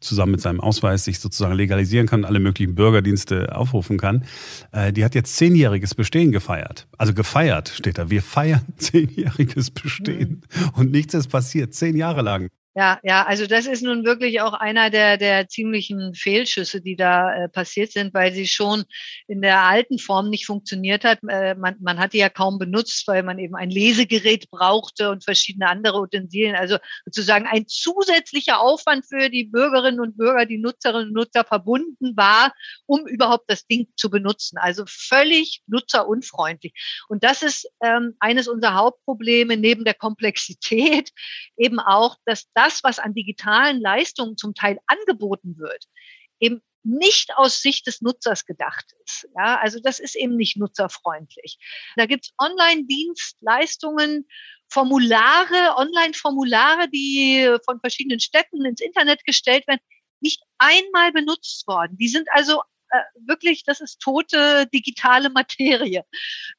Zusammen 0.00 0.32
mit 0.32 0.40
seinem 0.40 0.60
Ausweis 0.60 1.04
sich 1.04 1.18
sozusagen 1.18 1.54
legalisieren 1.54 2.06
kann, 2.06 2.24
alle 2.24 2.40
möglichen 2.40 2.74
Bürgerdienste 2.74 3.54
aufrufen 3.54 3.98
kann, 3.98 4.24
äh, 4.72 4.92
die 4.92 5.04
hat 5.04 5.14
jetzt 5.14 5.36
zehnjähriges 5.36 5.94
Bestehen 5.94 6.32
gefeiert. 6.32 6.86
Also 6.98 7.14
gefeiert 7.14 7.68
steht 7.68 7.98
da. 7.98 8.10
Wir 8.10 8.22
feiern 8.22 8.62
zehnjähriges 8.76 9.70
Bestehen. 9.70 10.42
Mhm. 10.54 10.68
Und 10.74 10.90
nichts 10.92 11.14
ist 11.14 11.28
passiert, 11.28 11.74
zehn 11.74 11.96
Jahre 11.96 12.22
lang. 12.22 12.48
Ja, 12.78 13.00
ja, 13.02 13.24
also 13.24 13.46
das 13.46 13.64
ist 13.64 13.82
nun 13.82 14.04
wirklich 14.04 14.42
auch 14.42 14.52
einer 14.52 14.90
der, 14.90 15.16
der 15.16 15.48
ziemlichen 15.48 16.12
Fehlschüsse, 16.12 16.82
die 16.82 16.94
da 16.94 17.34
äh, 17.34 17.48
passiert 17.48 17.90
sind, 17.90 18.12
weil 18.12 18.34
sie 18.34 18.46
schon 18.46 18.84
in 19.28 19.40
der 19.40 19.62
alten 19.62 19.98
Form 19.98 20.28
nicht 20.28 20.44
funktioniert 20.44 21.02
hat. 21.02 21.20
Äh, 21.26 21.54
man, 21.54 21.76
man 21.80 21.98
hat 21.98 22.12
die 22.12 22.18
ja 22.18 22.28
kaum 22.28 22.58
benutzt, 22.58 23.08
weil 23.08 23.22
man 23.22 23.38
eben 23.38 23.54
ein 23.54 23.70
Lesegerät 23.70 24.50
brauchte 24.50 25.10
und 25.10 25.24
verschiedene 25.24 25.70
andere 25.70 26.00
Utensilien. 26.00 26.54
Also 26.54 26.76
sozusagen 27.06 27.46
ein 27.46 27.66
zusätzlicher 27.66 28.60
Aufwand 28.60 29.06
für 29.06 29.30
die 29.30 29.44
Bürgerinnen 29.44 30.00
und 30.00 30.18
Bürger, 30.18 30.44
die 30.44 30.58
Nutzerinnen 30.58 31.08
und 31.08 31.14
Nutzer 31.14 31.44
verbunden 31.44 32.14
war, 32.14 32.52
um 32.84 33.06
überhaupt 33.06 33.50
das 33.50 33.66
Ding 33.66 33.86
zu 33.96 34.10
benutzen. 34.10 34.58
Also 34.58 34.84
völlig 34.86 35.62
nutzerunfreundlich. 35.66 36.74
Und 37.08 37.24
das 37.24 37.42
ist 37.42 37.70
ähm, 37.82 38.16
eines 38.20 38.48
unserer 38.48 38.74
Hauptprobleme 38.74 39.56
neben 39.56 39.86
der 39.86 39.94
Komplexität 39.94 41.08
eben 41.56 41.80
auch, 41.80 42.16
dass 42.26 42.44
das 42.52 42.65
das, 42.66 42.82
was 42.82 42.98
an 42.98 43.14
digitalen 43.14 43.80
Leistungen 43.80 44.36
zum 44.36 44.54
Teil 44.54 44.78
angeboten 44.86 45.56
wird, 45.58 45.84
eben 46.40 46.62
nicht 46.82 47.36
aus 47.36 47.62
Sicht 47.62 47.86
des 47.86 48.00
Nutzers 48.00 48.44
gedacht 48.44 48.86
ist. 49.04 49.28
Ja, 49.36 49.58
also 49.58 49.80
das 49.80 49.98
ist 49.98 50.14
eben 50.14 50.36
nicht 50.36 50.56
nutzerfreundlich. 50.56 51.58
Da 51.96 52.06
gibt 52.06 52.26
es 52.26 52.34
Online-Dienstleistungen, 52.38 54.26
Formulare, 54.68 55.76
Online-Formulare, 55.76 56.88
die 56.88 57.56
von 57.64 57.80
verschiedenen 57.80 58.20
Städten 58.20 58.64
ins 58.64 58.80
Internet 58.80 59.24
gestellt 59.24 59.66
werden, 59.66 59.80
nicht 60.20 60.42
einmal 60.58 61.12
benutzt 61.12 61.66
worden. 61.66 61.96
Die 61.98 62.08
sind 62.08 62.28
also 62.32 62.62
äh, 62.90 63.00
wirklich, 63.26 63.64
das 63.64 63.80
ist 63.80 64.00
tote 64.00 64.66
digitale 64.72 65.30
Materie. 65.30 66.04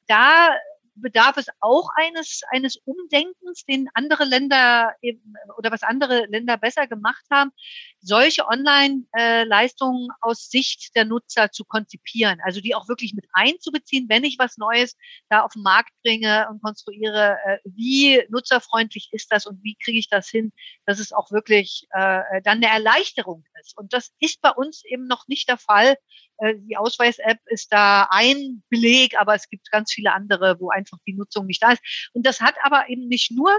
Da 0.08 0.58
bedarf 1.02 1.38
es 1.38 1.48
auch 1.60 1.90
eines, 1.96 2.42
eines 2.50 2.78
Umdenkens, 2.86 3.66
den 3.66 3.88
andere 3.94 4.26
Länder 4.26 4.94
eben, 5.02 5.34
oder 5.58 5.72
was 5.72 5.84
andere 5.84 6.26
Länder 6.28 6.58
besser 6.58 6.88
gemacht 6.88 7.24
haben, 7.32 7.52
solche 8.00 8.48
Online-Leistungen 8.48 10.10
aus 10.22 10.50
Sicht 10.50 10.96
der 10.96 11.06
Nutzer 11.06 11.52
zu 11.52 11.66
konzipieren, 11.66 12.40
also 12.44 12.62
die 12.62 12.76
auch 12.76 12.88
wirklich 12.88 13.14
mit 13.14 13.26
einzubeziehen, 13.34 14.08
wenn 14.10 14.24
ich 14.24 14.38
was 14.40 14.58
Neues 14.58 14.96
da 15.30 15.42
auf 15.42 15.54
den 15.54 15.64
Markt 15.64 15.92
bringe 16.04 16.48
und 16.50 16.62
konstruiere, 16.62 17.38
äh, 17.46 17.58
wie 17.66 18.24
nutzerfreundlich 18.30 19.10
ist 19.12 19.32
das 19.32 19.46
und 19.46 19.64
wie 19.64 19.76
kriege 19.76 20.00
ich 20.00 20.10
das 20.10 20.30
hin, 20.30 20.52
dass 20.86 21.00
es 21.00 21.12
auch 21.12 21.32
wirklich 21.32 21.88
äh, 21.92 22.42
dann 22.44 22.58
eine 22.58 22.68
Erleichterung 22.68 23.46
ist. 23.62 23.78
Und 23.78 23.94
das 23.94 24.12
ist 24.20 24.42
bei 24.42 24.52
uns 24.52 24.84
eben 24.86 25.08
noch 25.08 25.28
nicht 25.28 25.50
der 25.50 25.58
Fall. 25.58 25.98
Äh, 26.38 26.56
die 26.58 26.78
Ausweis-App 26.78 27.40
ist 27.46 27.72
da 27.72 28.08
ein 28.10 28.64
Beleg, 28.70 29.20
aber 29.20 29.36
es 29.36 29.50
gibt 29.50 29.72
ganz 29.72 29.92
viele 29.92 30.14
andere, 30.14 30.60
wo 30.60 30.70
einfach 30.70 30.98
die 31.06 31.14
Nutzung 31.14 31.46
nicht 31.46 31.64
da 31.64 31.72
ist. 31.72 32.10
Und 32.14 32.26
das 32.26 32.42
hat 32.42 32.56
aber 32.64 32.90
eben 32.90 33.08
nicht 33.08 33.32
nur 33.32 33.52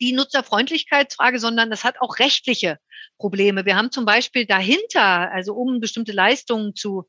die 0.00 0.12
Nutzerfreundlichkeitsfrage, 0.12 1.38
sondern 1.38 1.70
das 1.70 1.84
hat 1.84 2.00
auch 2.00 2.18
rechtliche 2.18 2.78
Probleme. 3.18 3.64
Wir 3.64 3.76
haben 3.76 3.90
zum 3.90 4.04
Beispiel 4.04 4.46
dahinter, 4.46 5.32
also 5.32 5.54
um 5.54 5.80
bestimmte 5.80 6.12
Leistungen 6.12 6.74
zu 6.74 7.06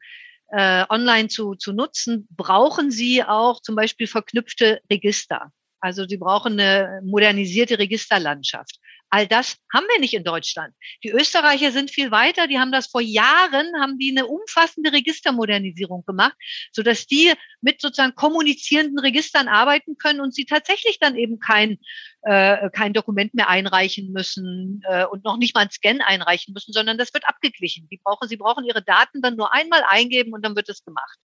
äh, 0.50 0.86
online 0.90 1.28
zu, 1.28 1.56
zu 1.56 1.74
nutzen, 1.74 2.28
brauchen 2.32 2.92
Sie 2.92 3.24
auch 3.24 3.62
zum 3.62 3.76
Beispiel 3.76 4.08
verknüpfte 4.08 4.80
Register. 4.90 5.52
Also 5.80 6.08
Sie 6.08 6.18
brauchen 6.18 6.54
eine 6.54 7.02
modernisierte 7.04 7.78
Registerlandschaft. 7.78 8.80
All 9.10 9.26
das 9.26 9.58
haben 9.74 9.86
wir 9.90 10.00
nicht 10.00 10.14
in 10.14 10.24
Deutschland. 10.24 10.74
Die 11.04 11.12
Österreicher 11.12 11.72
sind 11.72 11.92
viel 11.92 12.12
weiter. 12.12 12.48
Die 12.48 12.60
haben 12.60 12.72
das 12.72 12.88
vor 12.88 13.02
Jahren, 13.02 13.72
haben 13.80 13.98
die 13.98 14.12
eine 14.12 14.28
umfassende 14.28 14.92
Registermodernisierung 14.92 16.04
gemacht, 16.06 16.36
so 16.74 16.84
dass 16.84 17.08
die 17.08 17.34
mit 17.62 17.80
sozusagen 17.82 18.16
kommunizierenden 18.16 19.00
Registern 19.00 19.48
arbeiten 19.48 19.98
können 19.98 20.20
und 20.20 20.34
sie 20.34 20.46
tatsächlich 20.46 21.00
dann 21.00 21.16
eben 21.16 21.40
kein, 21.40 21.78
äh, 22.24 22.70
kein 22.72 22.94
Dokument 22.94 23.34
mehr 23.34 23.50
einreichen 23.50 24.12
müssen 24.12 24.82
äh, 24.88 25.06
und 25.06 25.24
noch 25.24 25.38
nicht 25.38 25.56
mal 25.56 25.62
ein 25.62 25.72
Scan 25.72 26.02
einreichen 26.02 26.54
müssen, 26.54 26.74
sondern 26.74 26.98
das 26.98 27.14
wird 27.14 27.28
abgeglichen. 27.28 27.88
Die 27.90 28.02
brauchen, 28.04 28.28
sie 28.28 28.38
brauchen 28.38 28.66
ihre 28.66 28.84
Daten 28.84 29.22
dann 29.22 29.38
nur 29.38 29.54
einmal 29.54 29.84
eingeben 29.88 30.34
und 30.34 30.44
dann 30.44 30.56
wird 30.56 30.68
es 30.68 30.84
gemacht. 30.84 31.18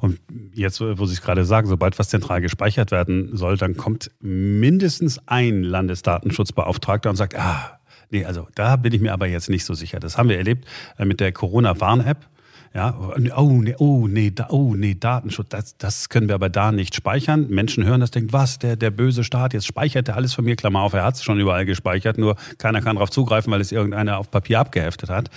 Und 0.00 0.20
jetzt, 0.54 0.80
wo 0.80 1.06
Sie 1.06 1.14
es 1.14 1.22
gerade 1.22 1.44
sagen, 1.44 1.68
sobald 1.68 1.98
was 1.98 2.08
zentral 2.08 2.40
gespeichert 2.40 2.90
werden 2.90 3.36
soll, 3.36 3.56
dann 3.56 3.76
kommt 3.76 4.10
mindestens 4.20 5.20
ein 5.26 5.62
Landesdatenschutzbeauftragter 5.62 7.10
und 7.10 7.16
sagt, 7.16 7.38
ah, 7.38 7.78
nee, 8.10 8.24
also 8.24 8.48
da 8.54 8.76
bin 8.76 8.92
ich 8.92 9.00
mir 9.00 9.12
aber 9.12 9.26
jetzt 9.26 9.50
nicht 9.50 9.64
so 9.64 9.74
sicher. 9.74 10.00
Das 10.00 10.18
haben 10.18 10.28
wir 10.28 10.38
erlebt 10.38 10.66
äh, 10.98 11.04
mit 11.04 11.20
der 11.20 11.32
Corona-Warn-App. 11.32 12.26
Ja, 12.72 12.96
oh 13.36 13.48
nee, 13.58 13.74
oh 13.78 14.06
nee, 14.06 14.30
da, 14.30 14.46
oh 14.50 14.76
nee, 14.76 14.94
Datenschutz, 14.94 15.48
das, 15.48 15.76
das 15.76 16.08
können 16.08 16.28
wir 16.28 16.36
aber 16.36 16.48
da 16.48 16.70
nicht 16.70 16.94
speichern. 16.94 17.48
Menschen 17.48 17.84
hören 17.84 18.00
das, 18.00 18.12
denken, 18.12 18.32
was, 18.32 18.60
der, 18.60 18.76
der 18.76 18.92
böse 18.92 19.24
Staat, 19.24 19.54
jetzt 19.54 19.66
speichert 19.66 20.06
er 20.06 20.14
alles 20.14 20.34
von 20.34 20.44
mir, 20.44 20.54
Klammer 20.54 20.82
auf, 20.82 20.92
er 20.92 21.02
hat 21.02 21.16
es 21.16 21.24
schon 21.24 21.40
überall 21.40 21.66
gespeichert, 21.66 22.16
nur 22.16 22.36
keiner 22.58 22.80
kann 22.80 22.94
darauf 22.94 23.10
zugreifen, 23.10 23.52
weil 23.52 23.60
es 23.60 23.72
irgendeiner 23.72 24.18
auf 24.18 24.30
Papier 24.30 24.60
abgeheftet 24.60 25.10
hat. 25.10 25.30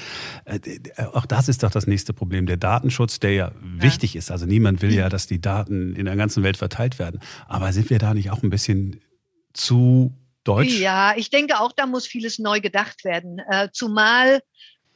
Äh, 0.46 0.60
auch 1.14 1.26
das 1.26 1.50
ist 1.50 1.64
doch 1.64 1.72
das 1.72 1.88
nächste 1.88 2.14
Problem, 2.14 2.46
der 2.46 2.58
Datenschutz, 2.58 3.20
der 3.20 3.34
ja, 3.34 3.48
ja. 3.48 3.52
wichtig 3.82 4.16
ist. 4.16 4.30
Also 4.30 4.46
niemand 4.46 4.84
will 4.84 4.94
ja, 4.94 5.10
dass 5.10 5.26
die 5.26 5.42
Daten 5.42 5.96
in 5.96 6.06
der 6.06 6.16
ganzen 6.16 6.44
Welt 6.44 6.58
verteilt 6.58 7.00
werden. 7.00 7.20
Aber 7.48 7.74
sind 7.74 7.90
wir 7.90 7.98
da 7.98 8.14
nicht 8.14 8.30
auch 8.30 8.44
ein 8.44 8.52
bisschen 8.52 9.02
zu 9.54 10.14
deutsch? 10.44 10.78
Ja, 10.78 11.14
ich 11.16 11.32
denke 11.32 11.60
auch, 11.60 11.72
da 11.72 11.88
muss 11.88 12.06
vieles 12.06 12.38
neu 12.38 12.60
gedacht 12.60 13.04
werden. 13.06 13.40
Äh, 13.50 13.70
zumal 13.72 14.42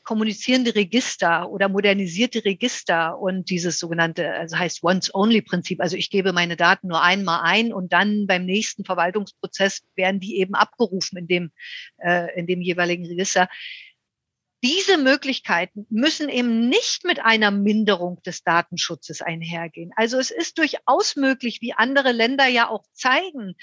kommunizierende 0.08 0.74
Register 0.74 1.50
oder 1.50 1.68
modernisierte 1.68 2.46
Register 2.46 3.20
und 3.20 3.50
dieses 3.50 3.78
sogenannte, 3.78 4.32
also 4.32 4.58
heißt 4.58 4.82
Once-Only-Prinzip. 4.82 5.82
Also 5.82 5.98
ich 5.98 6.10
gebe 6.10 6.32
meine 6.32 6.56
Daten 6.56 6.88
nur 6.88 7.04
einmal 7.04 7.42
ein 7.44 7.74
und 7.74 7.92
dann 7.92 8.26
beim 8.26 8.46
nächsten 8.46 8.86
Verwaltungsprozess 8.86 9.84
werden 9.96 10.22
die 10.22 10.40
eben 10.40 10.56
abgerufen 10.56 11.18
in 11.18 11.28
dem, 11.28 11.52
äh, 11.98 12.34
in 12.40 12.48
dem 12.48 12.62
jeweiligen 12.62 13.06
Register. 13.06 13.50
Diese 14.64 14.98
Möglichkeiten 14.98 15.86
müssen 15.90 16.30
eben 16.30 16.70
nicht 16.70 17.04
mit 17.04 17.20
einer 17.20 17.52
Minderung 17.52 18.22
des 18.24 18.44
Datenschutzes 18.44 19.22
einhergehen. 19.22 19.92
Also 19.98 20.20
es 20.20 20.32
ist 20.32 20.58
durchaus 20.58 21.18
möglich, 21.18 21.60
wie 21.60 21.74
andere 21.74 22.14
Länder 22.14 22.48
ja 22.48 22.70
auch 22.70 22.86
zeigen, 22.94 23.56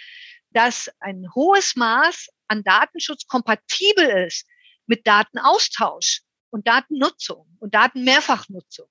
dass 0.51 0.91
ein 1.01 1.27
hohes 1.35 1.75
Maß 1.75 2.29
an 2.49 2.63
Datenschutz 2.65 3.27
kompatibel 3.27 4.27
ist 4.27 4.47
mit 4.87 5.07
Datenaustausch 5.07 6.21
und 6.55 6.69
Datennutzung 6.69 7.47
und 7.59 7.75
Datenmehrfachnutzung. 7.75 8.87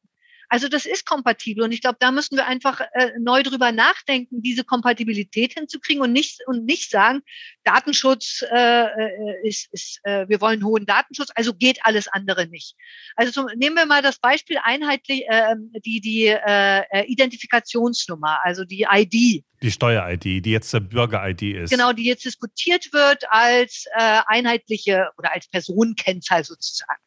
Also 0.53 0.67
das 0.67 0.85
ist 0.85 1.07
kompatibel 1.07 1.63
und 1.63 1.71
ich 1.71 1.81
glaube, 1.81 1.97
da 1.99 2.11
müssen 2.11 2.35
wir 2.35 2.45
einfach 2.45 2.79
äh, 2.93 3.09
neu 3.19 3.41
drüber 3.41 3.71
nachdenken, 3.71 4.43
diese 4.43 4.63
Kompatibilität 4.63 5.53
hinzukriegen 5.53 6.03
und 6.03 6.11
nicht 6.11 6.41
und 6.45 6.65
nicht 6.65 6.91
sagen, 6.91 7.21
Datenschutz 7.63 8.43
äh, 8.51 8.83
äh, 8.83 9.47
ist, 9.47 9.73
ist 9.73 9.99
äh, 10.03 10.29
wir 10.29 10.41
wollen 10.41 10.63
hohen 10.63 10.85
Datenschutz, 10.85 11.29
also 11.33 11.55
geht 11.55 11.79
alles 11.83 12.07
andere 12.07 12.45
nicht. 12.45 12.75
Also 13.15 13.31
zum, 13.31 13.47
nehmen 13.55 13.75
wir 13.75 13.87
mal 13.87 14.03
das 14.03 14.19
Beispiel 14.19 14.59
einheitlich 14.63 15.23
äh, 15.27 15.55
die 15.83 16.01
die 16.01 16.27
äh, 16.27 17.05
Identifikationsnummer, 17.07 18.39
also 18.43 18.63
die 18.63 18.85
ID. 18.87 19.43
Die 19.63 19.71
Steuer-ID, 19.71 20.45
die 20.45 20.51
jetzt 20.51 20.71
der 20.71 20.81
Bürger-ID 20.81 21.41
ist. 21.41 21.71
Genau, 21.71 21.93
die 21.93 22.03
jetzt 22.03 22.25
diskutiert 22.25 22.93
wird 22.93 23.23
als 23.29 23.85
äh, 23.97 24.19
einheitliche 24.27 25.09
oder 25.17 25.33
als 25.33 25.47
Personenkennzahl 25.47 26.43
sozusagen. 26.43 27.01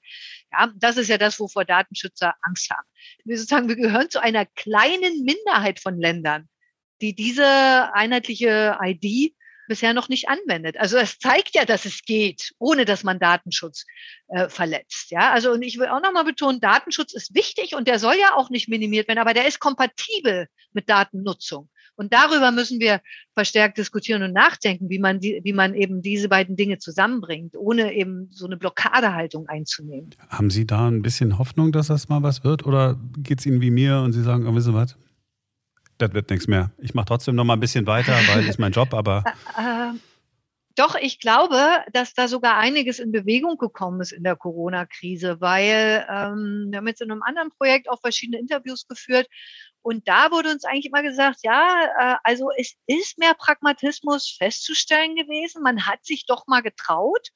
Ja, 0.52 0.72
das 0.76 0.96
ist 0.96 1.08
ja 1.08 1.18
das, 1.18 1.38
wovor 1.40 1.64
Datenschützer 1.64 2.34
Angst 2.42 2.70
haben. 2.70 2.86
Wir 3.24 3.36
sozusagen, 3.36 3.68
wir 3.68 3.76
gehören 3.76 4.10
zu 4.10 4.20
einer 4.20 4.46
kleinen 4.46 5.24
Minderheit 5.24 5.80
von 5.80 5.98
Ländern, 5.98 6.48
die 7.00 7.14
diese 7.14 7.92
einheitliche 7.94 8.78
ID 8.82 9.34
bisher 9.68 9.94
noch 9.94 10.08
nicht 10.08 10.28
anwendet. 10.28 10.76
Also 10.76 10.96
es 10.96 11.18
zeigt 11.18 11.54
ja, 11.54 11.64
dass 11.64 11.84
es 11.84 12.02
geht, 12.02 12.52
ohne 12.58 12.84
dass 12.84 13.04
man 13.04 13.18
Datenschutz 13.18 13.84
äh, 14.28 14.48
verletzt. 14.48 15.10
Ja, 15.10 15.32
also 15.32 15.52
und 15.52 15.62
ich 15.62 15.78
will 15.78 15.88
auch 15.88 16.00
nochmal 16.00 16.24
betonen, 16.24 16.60
Datenschutz 16.60 17.12
ist 17.12 17.34
wichtig 17.34 17.74
und 17.74 17.88
der 17.88 17.98
soll 17.98 18.14
ja 18.14 18.34
auch 18.34 18.50
nicht 18.50 18.68
minimiert 18.68 19.08
werden, 19.08 19.18
aber 19.18 19.34
der 19.34 19.46
ist 19.46 19.58
kompatibel 19.58 20.48
mit 20.72 20.88
Datennutzung. 20.88 21.68
Und 21.96 22.12
darüber 22.12 22.50
müssen 22.52 22.78
wir 22.78 23.00
verstärkt 23.34 23.78
diskutieren 23.78 24.22
und 24.22 24.32
nachdenken, 24.32 24.88
wie 24.90 24.98
man, 24.98 25.18
die, 25.18 25.40
wie 25.42 25.52
man 25.52 25.74
eben 25.74 26.02
diese 26.02 26.28
beiden 26.28 26.56
Dinge 26.56 26.78
zusammenbringt, 26.78 27.56
ohne 27.56 27.94
eben 27.94 28.28
so 28.30 28.46
eine 28.46 28.56
Blockadehaltung 28.56 29.48
einzunehmen. 29.48 30.10
Haben 30.28 30.50
Sie 30.50 30.66
da 30.66 30.88
ein 30.88 31.02
bisschen 31.02 31.38
Hoffnung, 31.38 31.72
dass 31.72 31.88
das 31.88 32.08
mal 32.08 32.22
was 32.22 32.44
wird? 32.44 32.66
Oder 32.66 32.98
geht 33.18 33.40
es 33.40 33.46
Ihnen 33.46 33.60
wie 33.60 33.70
mir 33.70 33.98
und 33.98 34.12
Sie 34.12 34.22
sagen, 34.22 34.46
oh, 34.46 34.54
wissen 34.54 34.72
Sie 34.72 34.74
was? 34.74 34.96
das 35.98 36.12
wird 36.12 36.30
nichts 36.30 36.46
mehr. 36.46 36.70
Ich 36.78 36.94
mache 36.94 37.06
trotzdem 37.06 37.34
noch 37.34 37.44
mal 37.44 37.54
ein 37.54 37.60
bisschen 37.60 37.86
weiter, 37.86 38.12
weil 38.28 38.46
ist 38.46 38.58
mein 38.58 38.72
Job, 38.72 38.94
aber. 38.94 39.24
Äh, 39.58 39.90
äh, 39.90 39.92
doch, 40.74 40.94
ich 40.94 41.20
glaube, 41.20 41.58
dass 41.94 42.12
da 42.12 42.28
sogar 42.28 42.58
einiges 42.58 42.98
in 42.98 43.10
Bewegung 43.10 43.56
gekommen 43.56 44.02
ist 44.02 44.12
in 44.12 44.22
der 44.22 44.36
Corona-Krise, 44.36 45.40
weil 45.40 46.06
ähm, 46.10 46.66
wir 46.68 46.78
haben 46.78 46.86
jetzt 46.86 47.00
in 47.00 47.10
einem 47.10 47.22
anderen 47.22 47.50
Projekt 47.50 47.88
auch 47.88 48.00
verschiedene 48.00 48.38
Interviews 48.38 48.86
geführt 48.86 49.26
und 49.86 50.08
da 50.08 50.32
wurde 50.32 50.50
uns 50.50 50.64
eigentlich 50.64 50.86
immer 50.86 51.04
gesagt, 51.04 51.38
ja, 51.44 51.84
äh, 51.96 52.16
also 52.24 52.50
es 52.56 52.74
ist 52.88 53.18
mehr 53.18 53.34
Pragmatismus 53.34 54.34
festzustellen 54.36 55.14
gewesen. 55.14 55.62
Man 55.62 55.86
hat 55.86 56.04
sich 56.04 56.26
doch 56.26 56.48
mal 56.48 56.60
getraut. 56.60 57.28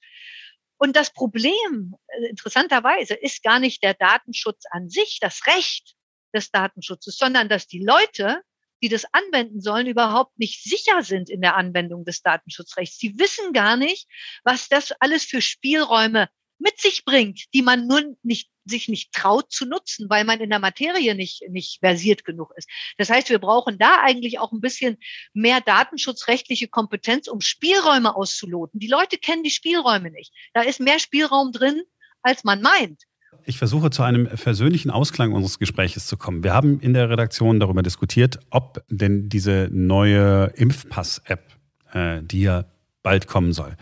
Und 0.76 0.97
das 0.97 1.12
Problem, 1.12 1.95
äh, 2.09 2.26
interessanterweise, 2.26 3.14
ist 3.14 3.45
gar 3.45 3.61
nicht 3.61 3.85
der 3.85 3.95
Datenschutz 3.95 4.64
an 4.73 4.88
sich, 4.88 5.19
das 5.21 5.47
Recht 5.47 5.95
des 6.35 6.50
Datenschutzes, 6.50 7.16
sondern 7.16 7.49
dass 7.49 7.69
die 7.69 7.85
Leute 7.85 8.42
die 8.83 8.88
das 8.88 9.04
anwenden 9.12 9.61
sollen, 9.61 9.87
überhaupt 9.87 10.38
nicht 10.38 10.64
sicher 10.64 11.02
sind 11.02 11.28
in 11.28 11.42
der 11.42 11.54
Anwendung 11.54 12.07
des 12.07 12.23
Datenschutzrechts. 12.23 12.97
Sie 12.97 13.19
wissen 13.19 13.52
gar 13.52 13.76
nicht, 13.76 14.09
was 14.42 14.71
das 14.71 14.92
alles 15.00 15.25
für 15.25 15.42
Spielräume 15.42 16.30
mit 16.59 16.80
sich 16.80 17.04
bringt, 17.04 17.45
die 17.52 17.61
man 17.61 17.87
nur 17.87 18.16
nicht, 18.23 18.50
sich 18.70 18.88
nicht 18.88 19.12
traut 19.12 19.52
zu 19.52 19.66
nutzen, 19.66 20.08
weil 20.08 20.24
man 20.24 20.40
in 20.40 20.50
der 20.50 20.58
Materie 20.58 21.14
nicht, 21.14 21.42
nicht 21.50 21.80
versiert 21.80 22.24
genug 22.24 22.52
ist. 22.56 22.68
Das 22.96 23.10
heißt, 23.10 23.28
wir 23.28 23.38
brauchen 23.38 23.78
da 23.78 24.00
eigentlich 24.02 24.38
auch 24.38 24.52
ein 24.52 24.60
bisschen 24.60 24.96
mehr 25.34 25.60
datenschutzrechtliche 25.60 26.68
Kompetenz, 26.68 27.28
um 27.28 27.40
Spielräume 27.40 28.16
auszuloten. 28.16 28.80
Die 28.80 28.88
Leute 28.88 29.18
kennen 29.18 29.42
die 29.42 29.50
Spielräume 29.50 30.10
nicht. 30.10 30.32
Da 30.54 30.62
ist 30.62 30.80
mehr 30.80 30.98
Spielraum 30.98 31.52
drin, 31.52 31.82
als 32.22 32.44
man 32.44 32.62
meint. 32.62 33.02
Ich 33.44 33.58
versuche 33.58 33.90
zu 33.90 34.02
einem 34.02 34.26
versöhnlichen 34.36 34.90
Ausklang 34.90 35.32
unseres 35.32 35.58
Gespräches 35.58 36.06
zu 36.06 36.16
kommen. 36.16 36.44
Wir 36.44 36.52
haben 36.52 36.80
in 36.80 36.94
der 36.94 37.08
Redaktion 37.10 37.60
darüber 37.60 37.82
diskutiert, 37.82 38.38
ob 38.50 38.84
denn 38.88 39.28
diese 39.28 39.68
neue 39.72 40.52
Impfpass-App, 40.56 41.56
äh, 41.92 42.22
die 42.22 42.42
ja 42.42 42.64
bald 43.02 43.26
kommen 43.26 43.52
soll. 43.52 43.76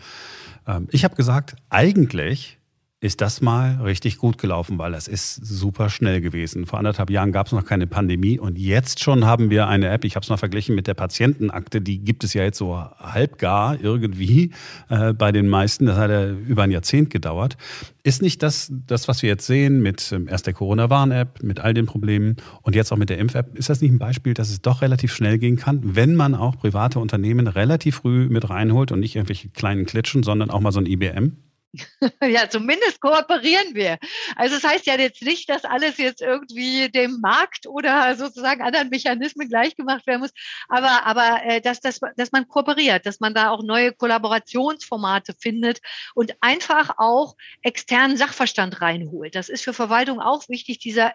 Ähm, 0.67 0.87
ich 0.91 1.03
habe 1.03 1.15
gesagt, 1.15 1.55
eigentlich 1.69 2.58
ist 3.01 3.21
das 3.21 3.39
mal 3.39 3.79
richtig 3.81 4.17
gut 4.17 4.37
gelaufen, 4.37 4.77
weil 4.77 4.91
das 4.91 5.07
ist 5.07 5.35
super 5.35 5.89
schnell 5.89 6.19
gewesen. 6.19 6.65
Vor 6.65 6.79
anderthalb 6.79 7.09
Jahren 7.09 7.31
gab 7.31 7.47
es 7.47 7.53
noch 7.53 7.63
keine 7.63 7.87
Pandemie 7.87 8.37
und 8.37 8.57
jetzt 8.57 9.01
schon 9.01 9.25
haben 9.25 9.49
wir 9.49 9.69
eine 9.69 9.87
App, 9.87 10.03
ich 10.03 10.17
habe 10.17 10.25
es 10.25 10.29
mal 10.29 10.35
verglichen 10.35 10.75
mit 10.75 10.85
der 10.85 10.95
Patientenakte, 10.95 11.79
die 11.79 11.99
gibt 11.99 12.25
es 12.25 12.33
ja 12.33 12.43
jetzt 12.43 12.57
so 12.57 12.77
halbgar 12.77 13.79
irgendwie 13.79 14.51
äh, 14.89 15.13
bei 15.13 15.31
den 15.31 15.47
meisten. 15.47 15.85
Das 15.85 15.97
hat 15.97 16.11
ja 16.11 16.29
über 16.29 16.63
ein 16.63 16.71
Jahrzehnt 16.71 17.09
gedauert. 17.09 17.55
Ist 18.03 18.21
nicht 18.21 18.43
das, 18.43 18.69
das 18.87 19.07
was 19.07 19.21
wir 19.21 19.29
jetzt 19.29 19.47
sehen 19.47 19.81
mit 19.81 20.11
ähm, 20.11 20.27
erst 20.27 20.47
der 20.47 20.53
Corona-Warn-App, 20.53 21.41
mit 21.41 21.61
all 21.61 21.73
den 21.73 21.85
Problemen 21.85 22.35
und 22.63 22.75
jetzt 22.75 22.91
auch 22.91 22.97
mit 22.97 23.09
der 23.09 23.17
Impf-App, 23.19 23.57
ist 23.57 23.69
das 23.69 23.79
nicht 23.79 23.91
ein 23.91 23.99
Beispiel, 23.99 24.33
dass 24.33 24.49
es 24.49 24.61
doch 24.61 24.81
relativ 24.81 25.13
schnell 25.13 25.37
gehen 25.37 25.55
kann, 25.55 25.95
wenn 25.95 26.15
man 26.15 26.35
auch 26.35 26.57
private 26.57 26.99
Unternehmen 26.99 27.47
relativ 27.47 27.97
früh 27.97 28.27
mit 28.27 28.49
reinholt 28.49 28.91
und 28.91 28.99
nicht 28.99 29.15
irgendwelche 29.15 29.47
kleinen 29.49 29.85
Klitschen, 29.85 30.23
sondern 30.23 30.49
auch 30.49 30.59
mal 30.59 30.73
so 30.73 30.81
ein 30.81 30.85
IBM? 30.85 31.37
ja, 32.23 32.49
zumindest 32.49 32.99
kooperieren 32.99 33.75
wir. 33.75 33.99
Also 34.35 34.55
es 34.55 34.63
das 34.63 34.71
heißt 34.71 34.85
ja 34.87 34.97
jetzt 34.97 35.21
nicht, 35.21 35.49
dass 35.49 35.65
alles 35.65 35.97
jetzt 35.97 36.21
irgendwie 36.21 36.89
dem 36.89 37.19
Markt 37.21 37.67
oder 37.67 38.15
sozusagen 38.15 38.61
anderen 38.61 38.89
Mechanismen 38.89 39.49
gleichgemacht 39.49 40.07
werden 40.07 40.21
muss, 40.21 40.33
aber, 40.67 41.05
aber 41.05 41.43
äh, 41.43 41.61
dass, 41.61 41.79
dass, 41.79 41.99
dass 42.15 42.31
man 42.31 42.47
kooperiert, 42.47 43.05
dass 43.05 43.19
man 43.19 43.33
da 43.33 43.51
auch 43.51 43.63
neue 43.63 43.93
Kollaborationsformate 43.93 45.35
findet 45.39 45.79
und 46.15 46.33
einfach 46.41 46.95
auch 46.97 47.35
externen 47.61 48.17
Sachverstand 48.17 48.81
reinholt. 48.81 49.35
Das 49.35 49.49
ist 49.49 49.63
für 49.63 49.73
Verwaltung 49.73 50.19
auch 50.19 50.49
wichtig, 50.49 50.79
dieser 50.79 51.13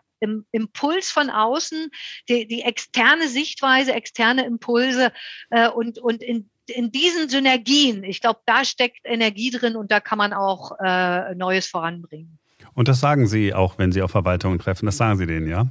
Impuls 0.52 1.10
von 1.10 1.28
außen, 1.28 1.90
die, 2.28 2.46
die 2.46 2.62
externe 2.62 3.28
Sichtweise, 3.28 3.92
externe 3.92 4.46
Impulse 4.46 5.12
äh, 5.50 5.68
und, 5.68 5.98
und 5.98 6.22
in 6.22 6.50
in 6.68 6.90
diesen 6.90 7.28
Synergien, 7.28 8.04
ich 8.04 8.20
glaube, 8.20 8.40
da 8.46 8.64
steckt 8.64 9.00
Energie 9.04 9.50
drin 9.50 9.76
und 9.76 9.90
da 9.90 10.00
kann 10.00 10.18
man 10.18 10.32
auch 10.32 10.72
äh, 10.82 11.34
Neues 11.34 11.66
voranbringen. 11.66 12.38
Und 12.74 12.88
das 12.88 13.00
sagen 13.00 13.26
Sie 13.26 13.54
auch, 13.54 13.78
wenn 13.78 13.92
Sie 13.92 14.02
auf 14.02 14.10
Verwaltungen 14.10 14.58
treffen, 14.58 14.86
das 14.86 14.96
sagen 14.96 15.18
Sie 15.18 15.26
denen, 15.26 15.48
ja? 15.48 15.66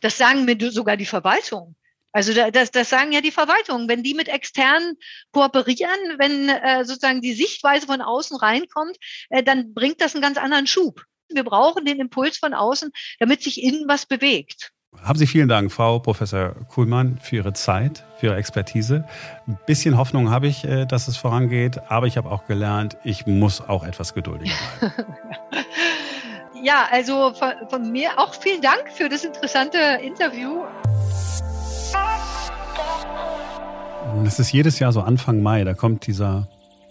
Das 0.00 0.16
sagen 0.16 0.44
mir 0.44 0.56
sogar 0.70 0.96
die 0.96 1.06
Verwaltung. 1.06 1.76
Also 2.12 2.34
das, 2.34 2.70
das 2.70 2.90
sagen 2.90 3.12
ja 3.12 3.20
die 3.20 3.30
Verwaltungen. 3.30 3.88
Wenn 3.88 4.02
die 4.02 4.14
mit 4.14 4.28
externen 4.28 4.98
kooperieren, 5.32 6.18
wenn 6.18 6.48
äh, 6.48 6.84
sozusagen 6.84 7.22
die 7.22 7.32
Sichtweise 7.32 7.86
von 7.86 8.02
außen 8.02 8.36
reinkommt, 8.36 8.96
äh, 9.30 9.42
dann 9.42 9.72
bringt 9.72 10.00
das 10.00 10.14
einen 10.14 10.22
ganz 10.22 10.36
anderen 10.36 10.66
Schub. 10.66 11.02
Wir 11.30 11.44
brauchen 11.44 11.86
den 11.86 12.00
Impuls 12.00 12.36
von 12.36 12.52
außen, 12.52 12.90
damit 13.18 13.42
sich 13.42 13.62
innen 13.62 13.88
was 13.88 14.04
bewegt. 14.04 14.72
Haben 15.02 15.18
Sie 15.18 15.26
vielen 15.26 15.48
Dank, 15.48 15.72
Frau 15.72 15.98
Professor 15.98 16.54
Kuhlmann, 16.68 17.18
für 17.20 17.36
Ihre 17.36 17.52
Zeit, 17.54 18.04
für 18.18 18.26
Ihre 18.26 18.36
Expertise. 18.36 19.04
Ein 19.48 19.58
bisschen 19.66 19.98
Hoffnung 19.98 20.30
habe 20.30 20.46
ich, 20.46 20.64
äh, 20.64 20.86
dass 20.86 21.08
es 21.08 21.16
vorangeht, 21.16 21.80
aber 21.90 22.06
ich 22.06 22.16
habe 22.16 22.30
auch 22.30 22.46
gelernt, 22.46 22.96
ich 23.02 23.26
muss 23.26 23.60
auch 23.60 23.84
etwas 23.84 24.14
geduldiger 24.14 24.54
bleiben. 24.78 24.94
ja, 26.62 26.86
also 26.90 27.34
von, 27.34 27.52
von 27.68 27.90
mir 27.90 28.16
auch 28.16 28.32
vielen 28.34 28.62
Dank 28.62 28.92
für 28.94 29.08
das 29.08 29.24
interessante 29.24 29.78
Interview. 30.02 30.62
Es 34.24 34.38
ist 34.38 34.52
jedes 34.52 34.78
Jahr 34.78 34.92
so 34.92 35.00
Anfang 35.00 35.42
Mai, 35.42 35.64
da 35.64 35.74
kommt 35.74 36.06
dieser, 36.06 36.48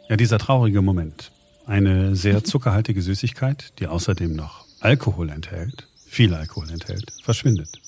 ja, 0.10 0.18
dieser 0.18 0.38
traurige 0.38 0.82
Moment. 0.82 1.32
Eine 1.66 2.18
sehr 2.18 2.44
zuckerhaltige 2.44 3.02
Süßigkeit, 3.02 3.80
die 3.80 3.88
außerdem 3.88 4.36
noch 4.36 4.66
Alkohol 4.82 5.30
enthält, 5.30 5.88
viel 6.06 6.34
Alkohol 6.34 6.70
enthält, 6.72 7.14
verschwindet. 7.24 7.82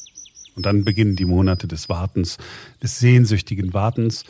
Und 0.55 0.65
dann 0.65 0.83
beginnen 0.83 1.15
die 1.15 1.25
Monate 1.25 1.67
des 1.67 1.89
Wartens, 1.89 2.37
des 2.81 2.99
sehnsüchtigen 2.99 3.73
Wartens. 3.73 4.23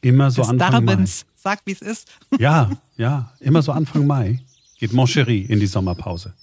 Immer 0.00 0.30
so 0.30 0.42
des 0.42 0.50
Anfang 0.50 0.86
Darbens. 0.86 1.24
Mai. 1.24 1.30
Sag, 1.36 1.60
wie 1.64 1.72
es 1.72 1.82
ist. 1.82 2.08
Ja, 2.38 2.70
ja, 2.96 3.32
immer 3.40 3.62
so 3.62 3.72
Anfang 3.72 4.06
Mai 4.06 4.40
geht 4.78 4.92
Moncherie 4.92 5.42
in 5.42 5.60
die 5.60 5.66
Sommerpause. 5.66 6.34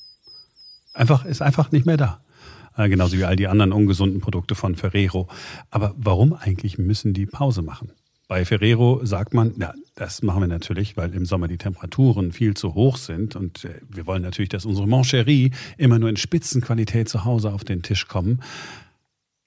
Einfach, 0.93 1.25
ist 1.25 1.41
einfach 1.41 1.71
nicht 1.71 1.85
mehr 1.85 1.97
da. 1.97 2.21
Äh, 2.77 2.89
genauso 2.89 3.17
wie 3.17 3.25
all 3.25 3.35
die 3.35 3.47
anderen 3.47 3.71
ungesunden 3.71 4.21
Produkte 4.21 4.55
von 4.55 4.75
Ferrero. 4.75 5.27
Aber 5.71 5.93
warum 5.97 6.33
eigentlich 6.33 6.77
müssen 6.77 7.13
die 7.13 7.25
Pause 7.25 7.63
machen? 7.63 7.91
Bei 8.27 8.43
Ferrero 8.43 8.99
sagt 9.05 9.33
man, 9.33 9.53
ja, 9.57 9.73
das 9.95 10.21
machen 10.21 10.41
wir 10.41 10.47
natürlich, 10.47 10.97
weil 10.97 11.13
im 11.13 11.25
Sommer 11.25 11.47
die 11.47 11.57
Temperaturen 11.57 12.33
viel 12.33 12.55
zu 12.55 12.75
hoch 12.75 12.97
sind 12.97 13.35
und 13.35 13.63
äh, 13.65 13.79
wir 13.89 14.05
wollen 14.05 14.21
natürlich, 14.21 14.49
dass 14.49 14.65
unsere 14.65 14.87
Moncherie 14.87 15.51
immer 15.77 15.97
nur 15.97 16.09
in 16.09 16.17
Spitzenqualität 16.17 17.07
zu 17.09 17.25
Hause 17.25 17.51
auf 17.51 17.63
den 17.63 17.83
Tisch 17.83 18.07
kommen. 18.07 18.41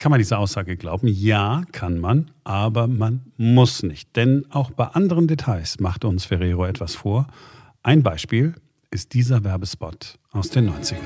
Kann 0.01 0.09
man 0.09 0.19
dieser 0.19 0.39
Aussage 0.39 0.79
glauben? 0.79 1.09
Ja, 1.09 1.63
kann 1.73 1.99
man, 1.99 2.31
aber 2.43 2.87
man 2.87 3.21
muss 3.37 3.83
nicht. 3.83 4.17
Denn 4.17 4.47
auch 4.49 4.71
bei 4.71 4.87
anderen 4.87 5.29
Details 5.29 5.79
macht 5.79 6.07
uns 6.07 6.25
Ferrero 6.25 6.65
etwas 6.65 6.95
vor. 6.95 7.27
Ein 7.83 8.03
Beispiel 8.03 8.55
ist 8.91 9.13
dieser 9.13 9.45
Werbespot 9.45 10.19
aus 10.33 10.49
den 10.49 10.71
90ern. 10.71 10.97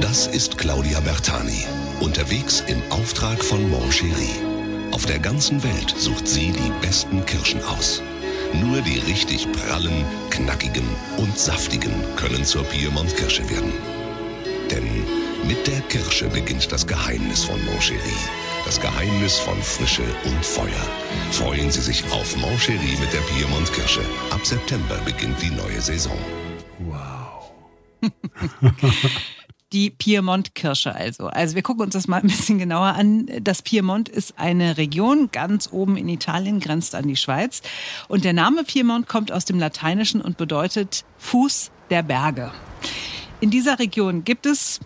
Das 0.00 0.26
ist 0.26 0.58
Claudia 0.58 0.98
Bertani, 0.98 1.66
unterwegs 2.00 2.64
im 2.66 2.82
Auftrag 2.90 3.40
von 3.44 3.70
Moncherie. 3.70 4.90
Auf 4.90 5.06
der 5.06 5.20
ganzen 5.20 5.62
Welt 5.62 5.94
sucht 5.96 6.26
sie 6.26 6.50
die 6.50 6.72
besten 6.84 7.24
Kirschen 7.26 7.62
aus. 7.62 8.02
Nur 8.60 8.80
die 8.80 8.98
richtig 8.98 9.46
prallen, 9.52 10.04
knackigen 10.30 10.88
und 11.16 11.38
saftigen 11.38 11.92
können 12.16 12.44
zur 12.44 12.64
Piemont-Kirsche 12.64 13.48
werden. 13.48 13.72
Denn 14.68 15.23
mit 15.46 15.66
der 15.66 15.80
Kirsche 15.82 16.28
beginnt 16.28 16.70
das 16.72 16.86
Geheimnis 16.86 17.44
von 17.44 17.62
Moncherie. 17.66 17.98
Das 18.64 18.80
Geheimnis 18.80 19.38
von 19.38 19.60
Frische 19.62 20.04
und 20.24 20.44
Feuer. 20.44 20.86
Freuen 21.32 21.70
Sie 21.70 21.80
sich 21.80 22.02
auf 22.12 22.36
Moncherie 22.36 22.96
mit 23.00 23.12
der 23.12 23.20
Piemont 23.20 23.72
Kirsche. 23.72 24.00
Ab 24.30 24.44
September 24.44 24.96
beginnt 25.04 25.40
die 25.42 25.50
neue 25.50 25.80
Saison. 25.80 26.16
Wow. 26.78 27.52
die 29.72 29.90
Piemont-Kirsche 29.90 30.94
also. 30.94 31.26
Also 31.26 31.56
wir 31.56 31.62
gucken 31.62 31.84
uns 31.84 31.94
das 31.94 32.08
mal 32.08 32.20
ein 32.20 32.28
bisschen 32.28 32.58
genauer 32.58 32.94
an. 32.94 33.26
Das 33.42 33.60
Piemont 33.60 34.08
ist 34.08 34.38
eine 34.38 34.78
Region 34.78 35.30
ganz 35.32 35.68
oben 35.72 35.96
in 35.96 36.08
Italien, 36.08 36.60
grenzt 36.60 36.94
an 36.94 37.08
die 37.08 37.16
Schweiz. 37.16 37.60
Und 38.08 38.24
der 38.24 38.32
Name 38.32 38.64
Piemont 38.64 39.08
kommt 39.08 39.32
aus 39.32 39.44
dem 39.44 39.58
Lateinischen 39.58 40.20
und 40.20 40.36
bedeutet 40.36 41.04
Fuß 41.18 41.70
der 41.90 42.02
Berge. 42.02 42.52
In 43.40 43.50
dieser 43.50 43.78
Region 43.78 44.24
gibt 44.24 44.46
es 44.46 44.80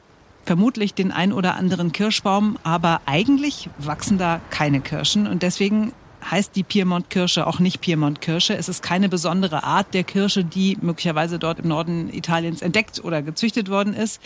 vermutlich 0.49 0.95
den 0.95 1.13
ein 1.13 1.35
oder 1.35 1.57
anderen 1.57 1.93
Kirschbaum, 1.93 2.59
aber 2.63 3.03
eigentlich 3.05 3.69
wachsen 3.77 4.17
da 4.17 4.41
keine 4.49 4.81
Kirschen 4.81 5.27
und 5.27 5.43
deswegen 5.43 5.93
heißt 6.25 6.57
die 6.57 6.63
Piemont-Kirsche 6.63 7.47
auch 7.47 7.59
nicht 7.59 7.83
Piemont-Kirsche. 7.83 8.57
Es 8.57 8.71
ist 8.71 8.83
keine 8.83 9.11
besondere 9.11 9.63
Art 9.63 9.93
der 9.93 10.05
Kirsche, 10.05 10.45
die 10.45 10.79
möglicherweise 10.81 11.39
dort 11.39 11.59
im 11.59 11.69
Norden 11.69 12.13
Italiens 12.13 12.63
entdeckt 12.63 13.05
oder 13.05 13.21
gezüchtet 13.21 13.69
worden 13.69 13.93
ist. 13.93 14.23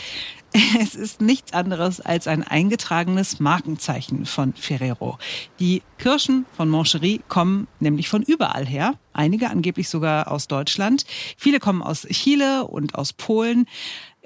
Es 0.79 0.95
ist 0.95 1.19
nichts 1.19 1.51
anderes 1.51 1.99
als 1.99 2.27
ein 2.27 2.43
eingetragenes 2.43 3.39
Markenzeichen 3.39 4.25
von 4.25 4.53
Ferrero. 4.53 5.17
Die 5.59 5.81
Kirschen 5.97 6.45
von 6.55 6.69
Moncherie 6.69 7.21
kommen 7.27 7.67
nämlich 7.79 8.07
von 8.07 8.21
überall 8.21 8.65
her. 8.65 8.93
Einige 9.13 9.49
angeblich 9.49 9.89
sogar 9.89 10.31
aus 10.31 10.47
Deutschland. 10.47 11.05
Viele 11.37 11.59
kommen 11.59 11.81
aus 11.81 12.07
Chile 12.07 12.65
und 12.65 12.95
aus 12.95 13.13
Polen. 13.13 13.65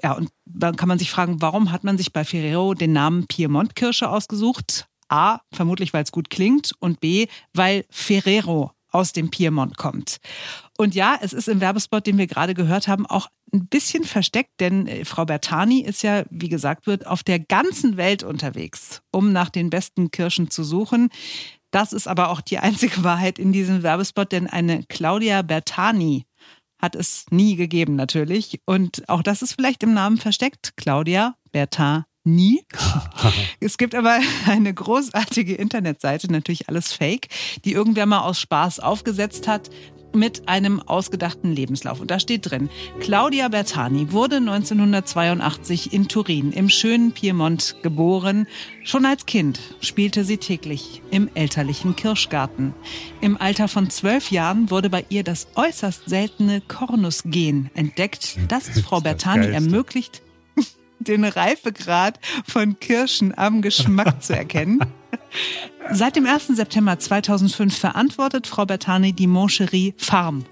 Ja, 0.02 0.12
und 0.12 0.30
dann 0.44 0.76
kann 0.76 0.88
man 0.88 0.98
sich 0.98 1.10
fragen, 1.10 1.40
warum 1.40 1.72
hat 1.72 1.84
man 1.84 1.98
sich 1.98 2.12
bei 2.12 2.24
Ferrero 2.24 2.74
den 2.74 2.92
Namen 2.92 3.26
Piemont-Kirsche 3.26 4.08
ausgesucht? 4.08 4.86
A, 5.08 5.40
vermutlich 5.52 5.92
weil 5.92 6.04
es 6.04 6.12
gut 6.12 6.30
klingt 6.30 6.72
und 6.80 7.00
B, 7.00 7.26
weil 7.54 7.84
Ferrero 7.90 8.72
aus 8.90 9.12
dem 9.12 9.30
Piemont 9.30 9.76
kommt. 9.76 10.18
Und 10.76 10.94
ja, 10.94 11.18
es 11.20 11.32
ist 11.32 11.48
im 11.48 11.60
Werbespot, 11.60 12.06
den 12.06 12.18
wir 12.18 12.26
gerade 12.26 12.54
gehört 12.54 12.88
haben, 12.88 13.06
auch 13.06 13.28
ein 13.52 13.66
bisschen 13.66 14.04
versteckt, 14.04 14.60
denn 14.60 14.86
äh, 14.86 15.04
Frau 15.04 15.24
Bertani 15.24 15.80
ist 15.80 16.02
ja, 16.02 16.24
wie 16.30 16.48
gesagt 16.48 16.86
wird, 16.86 17.06
auf 17.06 17.22
der 17.22 17.38
ganzen 17.38 17.96
Welt 17.96 18.22
unterwegs, 18.22 19.02
um 19.10 19.32
nach 19.32 19.50
den 19.50 19.70
besten 19.70 20.10
Kirschen 20.10 20.50
zu 20.50 20.64
suchen. 20.64 21.10
Das 21.70 21.92
ist 21.92 22.08
aber 22.08 22.30
auch 22.30 22.40
die 22.40 22.58
einzige 22.58 23.02
Wahrheit 23.04 23.38
in 23.38 23.52
diesem 23.52 23.82
Werbespot, 23.82 24.32
denn 24.32 24.46
eine 24.46 24.84
Claudia 24.84 25.42
Bertani 25.42 26.24
hat 26.78 26.94
es 26.94 27.26
nie 27.30 27.56
gegeben 27.56 27.96
natürlich. 27.96 28.60
Und 28.64 29.08
auch 29.08 29.22
das 29.22 29.42
ist 29.42 29.54
vielleicht 29.54 29.82
im 29.82 29.94
Namen 29.94 30.16
versteckt. 30.16 30.74
Claudia 30.76 31.34
Bertani 31.52 32.04
nie. 32.28 32.64
es 33.60 33.78
gibt 33.78 33.94
aber 33.94 34.20
eine 34.46 34.72
großartige 34.72 35.54
Internetseite, 35.54 36.30
natürlich 36.30 36.68
alles 36.68 36.92
Fake, 36.92 37.28
die 37.64 37.72
irgendwer 37.72 38.06
mal 38.06 38.20
aus 38.20 38.40
Spaß 38.40 38.80
aufgesetzt 38.80 39.48
hat 39.48 39.70
mit 40.14 40.48
einem 40.48 40.80
ausgedachten 40.80 41.52
Lebenslauf. 41.52 42.00
Und 42.00 42.10
da 42.10 42.18
steht 42.20 42.50
drin, 42.50 42.68
Claudia 43.00 43.48
Bertani 43.48 44.12
wurde 44.12 44.36
1982 44.36 45.92
in 45.92 46.08
Turin 46.08 46.52
im 46.52 46.68
schönen 46.68 47.12
Piemont 47.12 47.76
geboren. 47.82 48.46
Schon 48.84 49.06
als 49.06 49.26
Kind 49.26 49.60
spielte 49.80 50.24
sie 50.24 50.38
täglich 50.38 51.02
im 51.10 51.28
elterlichen 51.34 51.96
Kirschgarten. 51.96 52.74
Im 53.20 53.40
Alter 53.40 53.68
von 53.68 53.90
zwölf 53.90 54.30
Jahren 54.30 54.70
wurde 54.70 54.90
bei 54.90 55.04
ihr 55.08 55.24
das 55.24 55.48
äußerst 55.54 56.08
seltene 56.08 56.60
Kornusgen 56.60 57.70
entdeckt, 57.74 58.38
das 58.48 58.68
Frau 58.80 59.00
Bertani 59.00 59.46
ermöglicht, 59.46 60.22
den 60.98 61.24
Reifegrad 61.24 62.18
von 62.46 62.78
Kirschen 62.80 63.36
am 63.36 63.62
Geschmack 63.62 64.22
zu 64.22 64.34
erkennen. 64.36 64.80
Seit 65.90 66.16
dem 66.16 66.26
1. 66.26 66.48
September 66.48 66.98
2005 66.98 67.76
verantwortet 67.76 68.46
Frau 68.46 68.66
Bertani 68.66 69.12
die 69.12 69.26
Moncherie 69.26 69.94
Farm. 69.96 70.44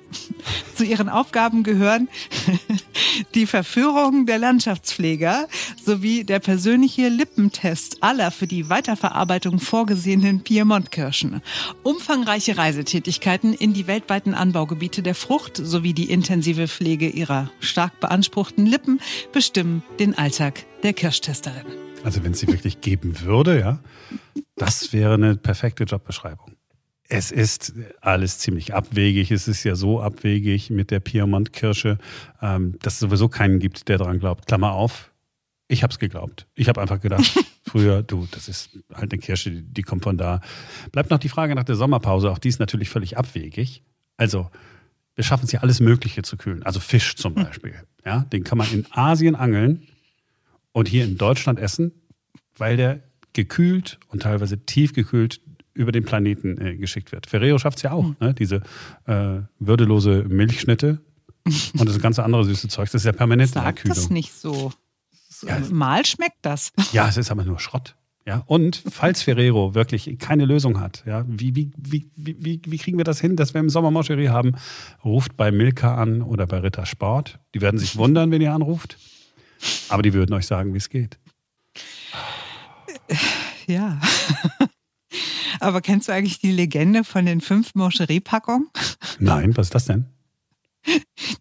Zu 0.75 0.85
ihren 0.85 1.09
Aufgaben 1.09 1.63
gehören 1.63 2.09
die 3.35 3.47
Verführung 3.47 4.27
der 4.27 4.39
Landschaftspfleger 4.39 5.47
sowie 5.85 6.25
der 6.25 6.39
persönliche 6.39 7.09
Lippentest 7.09 8.03
aller 8.03 8.31
für 8.31 8.47
die 8.47 8.71
Weiterverarbeitung 8.71 9.59
vorgesehenen 9.59 10.43
Piemontkirschen. 10.43 11.43
Umfangreiche 11.83 12.57
Reisetätigkeiten 12.57 13.53
in 13.53 13.75
die 13.75 13.87
weltweiten 13.87 14.35
Anbaugebiete 14.35 15.03
der 15.03 15.15
Frucht 15.15 15.57
sowie 15.57 15.93
die 15.93 16.11
intensive 16.11 16.69
Pflege 16.69 17.09
ihrer 17.09 17.51
stark 17.61 18.01
beanspruchten 18.01 18.65
Lippen 18.65 19.01
bestimmen 19.33 19.83
den 19.99 20.17
Alltag 20.17 20.65
der 20.83 20.95
Kirschtesterin. 20.95 21.86
Also 22.07 22.23
wenn 22.23 22.31
es 22.31 22.39
sie 22.39 22.47
wirklich 22.47 22.81
geben 22.81 23.21
würde, 23.23 23.59
ja, 23.59 23.81
das 24.55 24.93
wäre 24.93 25.15
eine 25.15 25.35
perfekte 25.35 25.83
Jobbeschreibung. 25.83 26.53
Es 27.09 27.33
ist 27.33 27.73
alles 28.01 28.39
ziemlich 28.39 28.75
abwegig. 28.75 29.33
Es 29.33 29.49
ist 29.49 29.65
ja 29.65 29.75
so 29.75 30.01
abwegig 30.01 30.71
mit 30.71 30.93
der 30.93 31.01
Piemont-Kirsche, 31.01 31.99
ähm, 32.41 32.79
dass 32.81 32.95
es 32.95 33.01
sowieso 33.01 33.29
keinen 33.29 33.59
gibt, 33.59 33.89
der 33.89 33.99
daran 33.99 34.21
glaubt. 34.21 34.47
Klammer 34.47 34.71
auf, 34.71 35.11
ich 35.67 35.83
habe 35.83 35.91
es 35.91 35.99
geglaubt. 35.99 36.47
Ich 36.55 36.69
habe 36.69 36.81
einfach 36.81 37.01
gedacht, 37.01 37.45
früher, 37.67 38.05
du, 38.05 38.29
das 38.31 38.47
ist 38.47 38.79
halt 38.95 39.13
eine 39.13 39.21
Kirsche, 39.21 39.51
die, 39.51 39.63
die 39.63 39.83
kommt 39.83 40.05
von 40.05 40.17
da. 40.17 40.43
Bleibt 40.93 41.11
noch 41.11 41.19
die 41.19 41.29
Frage 41.29 41.57
nach 41.57 41.65
der 41.65 41.75
Sommerpause. 41.75 42.31
Auch 42.31 42.39
die 42.39 42.51
ist 42.51 42.61
natürlich 42.61 42.89
völlig 42.89 43.19
abwegig. 43.19 43.83
Also, 44.17 44.49
wir 45.17 45.25
schaffen 45.25 45.47
es 45.47 45.51
ja 45.51 45.59
alles 45.59 45.81
Mögliche 45.81 46.23
zu 46.23 46.37
kühlen. 46.37 46.63
Also 46.63 46.79
Fisch 46.79 47.17
zum 47.17 47.35
Beispiel. 47.35 47.75
Ja, 48.05 48.21
den 48.33 48.45
kann 48.45 48.59
man 48.59 48.71
in 48.73 48.87
Asien 48.93 49.35
angeln 49.35 49.89
und 50.77 50.89
hier 50.89 51.05
in 51.05 51.17
Deutschland 51.17 51.59
essen, 51.59 51.91
weil 52.59 52.77
der 52.77 53.01
gekühlt 53.33 53.99
und 54.09 54.23
teilweise 54.23 54.59
tiefgekühlt 54.59 55.41
über 55.73 55.91
den 55.91 56.05
Planeten 56.05 56.61
äh, 56.61 56.77
geschickt 56.77 57.13
wird. 57.13 57.27
Ferrero 57.27 57.59
schafft 57.59 57.79
es 57.79 57.83
ja 57.83 57.93
auch, 57.93 58.05
mhm. 58.05 58.17
ne? 58.21 58.35
diese 58.35 58.57
äh, 59.07 59.41
würdelose 59.59 60.25
Milchschnitte 60.29 61.01
und 61.79 61.89
das 61.89 61.99
ganze 61.99 62.25
andere 62.25 62.45
süße 62.45 62.69
Zeug. 62.69 62.91
Das 62.91 63.01
ist 63.01 63.07
ja 63.07 63.13
permanent 63.13 63.53
Sag 63.53 63.61
in 63.61 63.65
der 63.65 63.73
Kühlung. 63.73 63.97
das 63.97 64.11
nicht 64.11 64.35
so. 64.35 64.71
so 65.31 65.47
ja, 65.47 65.59
mal 65.71 66.05
schmeckt 66.05 66.37
das. 66.43 66.73
Ja, 66.93 67.09
es 67.09 67.17
ist 67.17 67.31
aber 67.31 67.45
nur 67.45 67.59
Schrott. 67.59 67.97
Ja, 68.27 68.43
und 68.45 68.83
falls 68.91 69.23
Ferrero 69.23 69.75
wirklich 69.75 70.19
keine 70.19 70.45
Lösung 70.45 70.79
hat, 70.79 71.05
ja, 71.07 71.25
wie, 71.27 71.57
wie, 71.57 71.71
wie, 71.79 72.11
wie, 72.17 72.61
wie 72.67 72.77
kriegen 72.77 72.99
wir 72.99 73.05
das 73.05 73.19
hin, 73.19 73.37
dass 73.37 73.55
wir 73.55 73.61
im 73.61 73.71
Sommer 73.71 73.91
Moscherie 73.91 74.29
haben? 74.29 74.57
Ruft 75.03 75.39
bei 75.39 75.51
Milka 75.51 75.95
an 75.95 76.21
oder 76.21 76.47
bei 76.47 76.59
Ritter 76.59 76.85
Sport. 76.85 77.39
Die 77.55 77.63
werden 77.63 77.79
sich 77.79 77.97
wundern, 77.97 78.31
wenn 78.31 78.43
ihr 78.43 78.53
anruft. 78.53 78.99
Aber 79.89 80.03
die 80.03 80.13
würden 80.13 80.35
euch 80.35 80.47
sagen, 80.47 80.73
wie 80.75 80.79
es 80.79 80.89
geht. 80.89 81.19
Ja. 83.67 84.01
Aber 85.61 85.81
kennst 85.81 86.09
du 86.09 86.13
eigentlich 86.13 86.39
die 86.39 86.53
Legende 86.53 87.05
von 87.05 87.27
den 87.27 87.41
fünf 87.41 87.75
Moncherie-Packungen? 87.75 88.69
Nein, 89.19 89.57
was 89.57 89.67
ist 89.67 89.75
das 89.75 89.87
denn? 89.87 90.07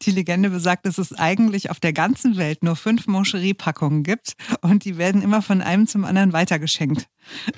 Die 0.02 0.12
Legende 0.12 0.50
besagt, 0.50 0.86
dass 0.86 0.98
es 0.98 1.14
eigentlich 1.14 1.70
auf 1.70 1.80
der 1.80 1.94
ganzen 1.94 2.38
Welt 2.38 2.64
nur 2.64 2.76
fünf 2.76 3.08
Moncherie-Packungen 3.08 4.04
gibt 4.04 4.36
und 4.62 4.86
die 4.86 4.98
werden 4.98 5.22
immer 5.22 5.42
von 5.42 5.62
einem 5.62 5.88
zum 5.88 6.06
anderen 6.06 6.34
weitergeschenkt. 6.34 7.08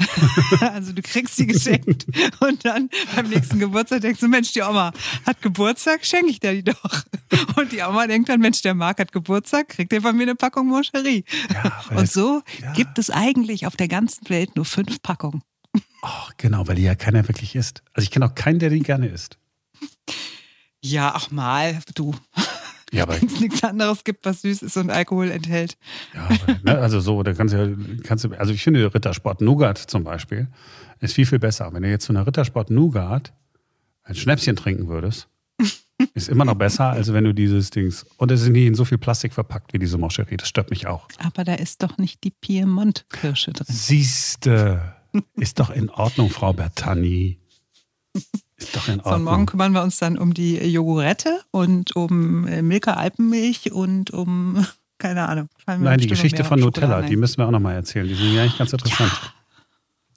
also 0.61 0.93
du 0.93 1.01
kriegst 1.01 1.35
sie 1.35 1.47
geschenkt 1.47 2.05
und 2.39 2.65
dann 2.65 2.89
beim 3.15 3.29
nächsten 3.29 3.59
Geburtstag 3.59 4.01
denkst 4.01 4.19
du, 4.19 4.27
Mensch, 4.27 4.53
die 4.53 4.61
Oma 4.61 4.91
hat 5.25 5.41
Geburtstag, 5.41 6.05
schenke 6.05 6.29
ich 6.29 6.39
dir 6.39 6.53
die 6.53 6.63
doch. 6.63 7.03
Und 7.55 7.71
die 7.71 7.81
Oma 7.81 8.07
denkt 8.07 8.29
dann, 8.29 8.39
Mensch, 8.39 8.61
der 8.61 8.73
Marc 8.73 8.99
hat 8.99 9.11
Geburtstag, 9.11 9.69
kriegt 9.69 9.91
er 9.93 10.01
von 10.01 10.15
mir 10.15 10.23
eine 10.23 10.35
Packung 10.35 10.67
Moncherie. 10.67 11.23
Ja, 11.53 11.83
und 11.95 12.09
so 12.09 12.41
ja. 12.61 12.73
gibt 12.73 12.97
es 12.97 13.09
eigentlich 13.09 13.67
auf 13.67 13.75
der 13.75 13.87
ganzen 13.87 14.29
Welt 14.29 14.55
nur 14.55 14.65
fünf 14.65 15.01
Packungen. 15.01 15.41
Oh, 16.01 16.29
genau, 16.37 16.67
weil 16.67 16.75
die 16.75 16.83
ja 16.83 16.95
keiner 16.95 17.27
wirklich 17.27 17.55
isst. 17.55 17.83
Also 17.93 18.05
ich 18.05 18.11
kenne 18.11 18.25
auch 18.25 18.35
keinen, 18.35 18.59
der 18.59 18.69
die 18.69 18.79
gerne 18.79 19.07
isst. 19.07 19.37
Ja, 20.91 21.15
auch 21.15 21.31
mal, 21.31 21.79
du. 21.95 22.15
Ja, 22.91 23.07
Wenn 23.07 23.27
es 23.27 23.39
nichts 23.39 23.63
anderes 23.63 24.03
gibt, 24.03 24.25
was 24.25 24.41
süß 24.41 24.61
ist 24.61 24.77
und 24.77 24.89
Alkohol 24.89 25.29
enthält. 25.31 25.77
Ja, 26.13 26.25
aber, 26.25 26.59
ne, 26.63 26.77
also 26.77 26.99
so, 26.99 27.21
da 27.21 27.33
kannst 27.33 27.53
du, 27.53 27.77
kannst 28.03 28.23
du, 28.23 28.31
also 28.31 28.53
ich 28.53 28.63
finde 28.63 28.93
Rittersport 28.93 29.41
Nougat 29.41 29.77
zum 29.77 30.03
Beispiel 30.03 30.47
ist 30.99 31.13
viel, 31.13 31.25
viel 31.25 31.39
besser. 31.39 31.71
Wenn 31.73 31.83
du 31.83 31.89
jetzt 31.89 32.05
zu 32.05 32.13
einer 32.13 32.25
Rittersport 32.25 32.69
Nougat 32.71 33.33
ein 34.03 34.15
Schnäpschen 34.15 34.55
trinken 34.55 34.87
würdest, 34.87 35.27
ist 36.13 36.29
immer 36.29 36.45
noch 36.45 36.55
besser, 36.55 36.91
als 36.91 37.11
wenn 37.13 37.23
du 37.23 37.33
dieses 37.33 37.69
Dings. 37.69 38.05
Und 38.17 38.31
es 38.31 38.41
ist 38.41 38.49
nicht 38.49 38.65
in 38.65 38.75
so 38.75 38.85
viel 38.85 38.97
Plastik 38.97 39.33
verpackt 39.33 39.73
wie 39.73 39.79
diese 39.79 39.97
Moscherie. 39.97 40.37
Das 40.37 40.47
stört 40.47 40.69
mich 40.69 40.87
auch. 40.87 41.07
Aber 41.19 41.43
da 41.43 41.55
ist 41.55 41.83
doch 41.83 41.97
nicht 41.97 42.23
die 42.23 42.31
Piemont-Kirsche 42.31 43.53
drin. 43.53 43.65
Siehste, 43.69 44.95
ist 45.35 45.59
doch 45.59 45.69
in 45.69 45.89
Ordnung, 45.89 46.29
Frau 46.29 46.53
Bertani. 46.53 47.39
Ist 48.57 48.75
doch 48.75 48.87
in 48.87 48.99
Ordnung. 48.99 49.19
So, 49.19 49.23
morgen 49.23 49.45
kümmern 49.45 49.71
wir 49.73 49.83
uns 49.83 49.97
dann 49.97 50.17
um 50.17 50.33
die 50.33 50.57
Jogurette 50.57 51.41
und 51.51 51.95
um 51.95 52.47
äh, 52.47 52.61
Milka 52.61 52.93
Alpenmilch 52.93 53.71
und 53.71 54.11
um, 54.11 54.65
keine 54.97 55.27
Ahnung. 55.27 55.49
Nein, 55.65 55.99
die 55.99 56.07
Geschichte 56.07 56.43
von 56.43 56.59
Nutella, 56.59 57.01
die 57.03 57.15
müssen 57.15 57.37
wir 57.37 57.47
auch 57.47 57.51
nochmal 57.51 57.75
erzählen. 57.75 58.07
Die 58.07 58.15
sind 58.15 58.33
ja 58.33 58.41
eigentlich 58.41 58.57
ganz 58.57 58.73
interessant. 58.73 59.11
Ja. 59.11 59.33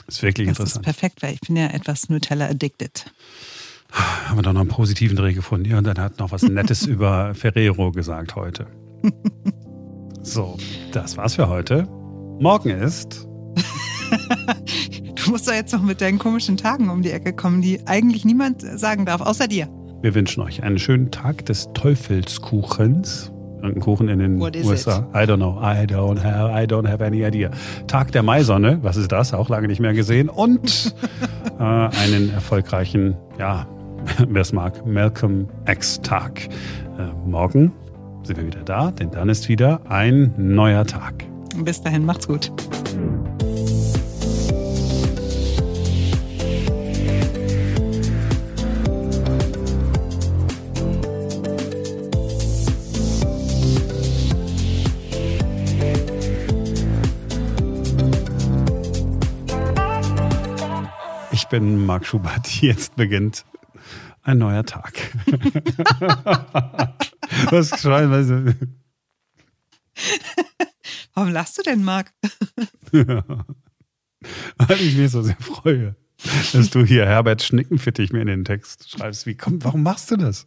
Ist 0.06 0.22
wirklich 0.22 0.48
das 0.48 0.58
interessant. 0.58 0.86
Das 0.86 0.92
ist 0.94 1.00
perfekt, 1.00 1.22
weil 1.22 1.34
ich 1.34 1.40
bin 1.40 1.56
ja 1.56 1.66
etwas 1.66 2.08
Nutella-addicted. 2.08 3.04
Haben 3.92 4.38
wir 4.38 4.42
doch 4.42 4.52
noch 4.52 4.60
einen 4.60 4.70
positiven 4.70 5.16
Dreh 5.16 5.32
gefunden. 5.32 5.68
Ja, 5.68 5.78
und 5.78 5.84
dann 5.84 5.98
hat 5.98 6.18
noch 6.18 6.32
was 6.32 6.42
Nettes 6.44 6.86
über 6.86 7.34
Ferrero 7.34 7.92
gesagt 7.92 8.36
heute. 8.36 8.66
So, 10.22 10.58
das 10.92 11.16
war's 11.16 11.36
für 11.36 11.48
heute. 11.48 11.88
Morgen 12.40 12.68
ist 12.68 13.26
Du 15.24 15.30
musst 15.30 15.46
doch 15.48 15.52
jetzt 15.52 15.72
noch 15.72 15.82
mit 15.82 16.00
deinen 16.00 16.18
komischen 16.18 16.56
Tagen 16.56 16.88
um 16.88 17.02
die 17.02 17.10
Ecke 17.10 17.32
kommen, 17.32 17.60
die 17.60 17.80
eigentlich 17.86 18.24
niemand 18.24 18.62
sagen 18.62 19.04
darf, 19.04 19.20
außer 19.20 19.48
dir. 19.48 19.68
Wir 20.02 20.14
wünschen 20.14 20.42
euch 20.42 20.62
einen 20.62 20.78
schönen 20.78 21.10
Tag 21.10 21.44
des 21.46 21.68
Teufelskuchens. 21.74 23.32
Irgendein 23.56 23.82
Kuchen 23.82 24.08
in 24.08 24.18
den 24.18 24.40
USA. 24.40 25.06
It? 25.12 25.28
I 25.28 25.30
don't 25.30 25.36
know. 25.36 25.60
I 25.60 25.84
don't 25.84 26.22
have, 26.22 26.50
I 26.50 26.64
don't 26.64 26.88
have 26.88 27.04
any 27.04 27.22
idea. 27.22 27.50
Tag 27.86 28.10
der 28.12 28.22
Maisonne. 28.22 28.78
Was 28.80 28.96
ist 28.96 29.12
das? 29.12 29.34
Auch 29.34 29.50
lange 29.50 29.68
nicht 29.68 29.80
mehr 29.80 29.92
gesehen. 29.92 30.30
Und 30.30 30.94
äh, 31.58 31.62
einen 31.62 32.32
erfolgreichen, 32.32 33.14
ja, 33.38 33.66
wer 34.26 34.40
es 34.40 34.54
mag, 34.54 34.86
Malcolm 34.86 35.48
X-Tag. 35.66 36.48
Äh, 36.98 37.28
morgen 37.28 37.72
sind 38.22 38.38
wir 38.38 38.46
wieder 38.46 38.62
da, 38.62 38.90
denn 38.90 39.10
dann 39.10 39.28
ist 39.28 39.50
wieder 39.50 39.82
ein 39.90 40.32
neuer 40.38 40.86
Tag. 40.86 41.26
Bis 41.62 41.82
dahin, 41.82 42.06
macht's 42.06 42.26
gut. 42.26 42.50
Bin 61.50 61.84
Marc 61.84 62.06
Schubert. 62.06 62.48
Jetzt 62.62 62.96
beginnt 62.96 63.44
ein 64.22 64.38
neuer 64.38 64.64
Tag. 64.64 64.94
Was 67.50 67.68
schreien, 67.80 68.10
weißt 68.10 68.30
du? 68.30 68.56
Warum 71.14 71.32
lachst 71.32 71.58
du 71.58 71.62
denn, 71.62 71.84
Marc? 71.84 72.12
Ja. 72.92 73.24
Weil 74.58 74.80
ich 74.80 74.96
mich 74.96 75.10
so 75.10 75.22
sehr 75.22 75.36
freue, 75.36 75.96
dass 76.52 76.70
du 76.70 76.84
hier 76.84 77.06
Herbert 77.06 77.42
Schnickenfittich 77.42 78.12
mir 78.12 78.20
in 78.20 78.28
den 78.28 78.44
Text 78.44 78.90
schreibst. 78.90 79.26
Wie 79.26 79.34
kommt, 79.34 79.64
warum 79.64 79.82
machst 79.82 80.10
du 80.10 80.16
das? 80.16 80.46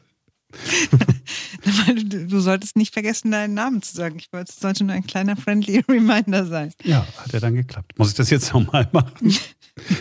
Du 2.28 2.40
solltest 2.40 2.76
nicht 2.76 2.94
vergessen, 2.94 3.32
deinen 3.32 3.56
Namen 3.56 3.82
zu 3.82 3.96
sagen. 3.96 4.18
Ich 4.20 4.32
wollte, 4.32 4.52
es 4.52 4.60
sollte 4.60 4.84
nur 4.84 4.94
ein 4.96 5.08
kleiner 5.08 5.36
friendly 5.36 5.80
Reminder 5.90 6.46
sein. 6.46 6.72
Ja, 6.84 7.08
hat 7.18 7.34
ja 7.34 7.40
dann 7.40 7.56
geklappt. 7.56 7.98
Muss 7.98 8.10
ich 8.10 8.16
das 8.16 8.30
jetzt 8.30 8.54
nochmal 8.54 8.88
machen? 8.92 9.34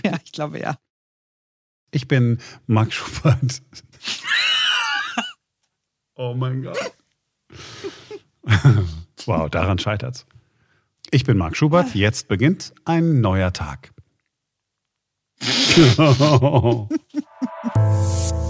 Ja, 0.05 0.19
ich 0.23 0.33
glaube 0.33 0.61
ja. 0.61 0.77
Ich 1.93 2.09
bin 2.09 2.39
Marc 2.67 2.93
Schubert. 2.93 3.63
oh 6.15 6.35
mein 6.35 6.63
Gott. 6.63 6.79
wow, 9.27 9.51
daran 9.51 9.79
scheitert's. 9.79 10.27
Ich 11.11 11.25
bin 11.25 11.37
Marc 11.37 11.57
Schubert. 11.57 11.95
Jetzt 11.95 12.29
beginnt 12.29 12.73
ein 12.87 13.21
neuer 13.21 13.53
Tag. 13.53 13.93